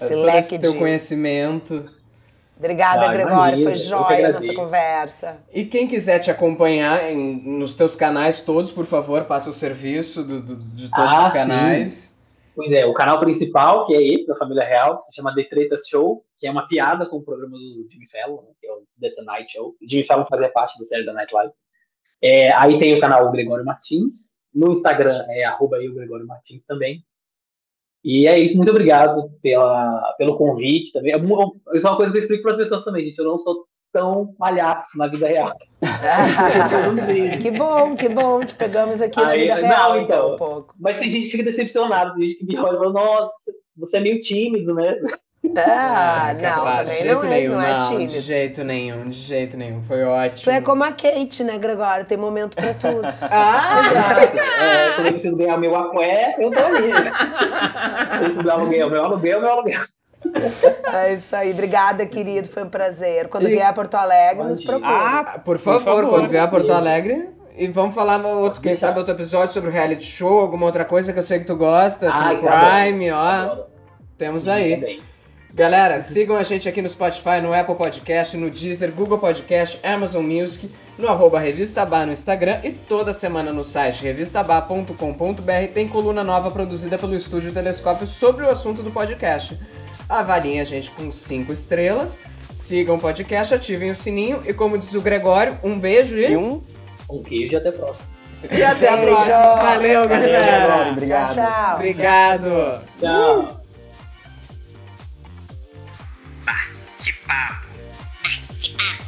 [0.00, 0.78] esse leque esse teu de...
[0.78, 1.90] conhecimento.
[2.58, 3.62] Obrigada, ah, Gregório.
[3.62, 5.44] Foi jóia nossa conversa.
[5.52, 10.24] E quem quiser te acompanhar em, nos teus canais todos, por favor, passa o serviço
[10.24, 11.92] do, do de todos ah, os canais.
[11.92, 12.16] Sim.
[12.54, 15.44] Pois é, o canal principal, que é esse, da Família Real, que se chama The
[15.44, 18.72] Tretas Show, que é uma piada com o programa do Jimmy Fallon, né, que é
[18.72, 19.76] o That's a Night Show.
[19.78, 21.52] O Jimmy Fallon fazia parte do série da Night Live.
[22.22, 24.34] É, aí tem o canal Gregório Martins.
[24.54, 27.04] No Instagram é arroba eu, Gregório Martins também.
[28.06, 31.12] E é isso, muito obrigado pela, pelo convite também.
[31.12, 33.18] É isso é uma coisa que eu explico para as pessoas também, gente.
[33.18, 35.52] Eu não sou tão palhaço na vida real.
[37.42, 38.44] que bom, que bom.
[38.44, 40.74] Te pegamos aqui Aí, na vida real, não, então, então, um pouco.
[40.78, 43.32] Mas tem gente que fica decepcionado, tem gente que me olha e fala, nossa,
[43.76, 44.96] você é meio tímido, né?
[45.56, 48.12] Ah, não, capaz, também não é, nenhum, não é tímido.
[48.12, 49.82] De jeito nenhum, de jeito nenhum.
[49.82, 50.44] Foi ótimo.
[50.44, 52.04] Tu é como a Kate, né, Gregório?
[52.04, 53.06] Tem momento pra tudo.
[53.30, 54.38] ah, exato.
[54.38, 56.92] É, quando eu preciso ganhar meu aqué, eu tô ali.
[58.42, 59.80] meu aluguel, meu aluguel, meu aluguel.
[60.92, 61.52] É isso aí.
[61.52, 62.48] Obrigada, querido.
[62.48, 63.28] Foi um prazer.
[63.28, 63.52] Quando e...
[63.52, 64.90] vier a Porto Alegre, nos procura.
[64.90, 67.36] Ah, por favor, por favor, quando vier a Porto Alegre.
[67.58, 71.10] E vamos falar outro, quem sabe, outro episódio sobre o reality show, alguma outra coisa
[71.10, 72.10] que eu sei que tu gosta.
[72.12, 73.64] Ah, Prime, ó.
[74.18, 75.00] Temos aí.
[75.56, 80.22] Galera, sigam a gente aqui no Spotify, no Apple Podcast, no Deezer, Google Podcast, Amazon
[80.22, 86.22] Music, no arroba Revista Bar no Instagram e toda semana no site revistabar.com.br tem coluna
[86.22, 89.58] nova produzida pelo Estúdio Telescópio sobre o assunto do podcast.
[90.06, 92.18] Avaliem a gente com 5 estrelas,
[92.52, 96.32] sigam o podcast, ativem o sininho e como diz o Gregório, um beijo e...
[96.32, 96.62] e um...
[97.08, 98.06] Um queijo e até a próxima.
[98.52, 99.56] E até a próxima.
[99.56, 100.90] Valeu, galera.
[100.90, 101.34] Obrigado.
[101.34, 101.74] Tchau, tchau.
[101.76, 102.82] Obrigado.
[103.00, 103.55] Tchau.
[107.26, 107.68] papo.
[108.22, 109.05] Bate-papo.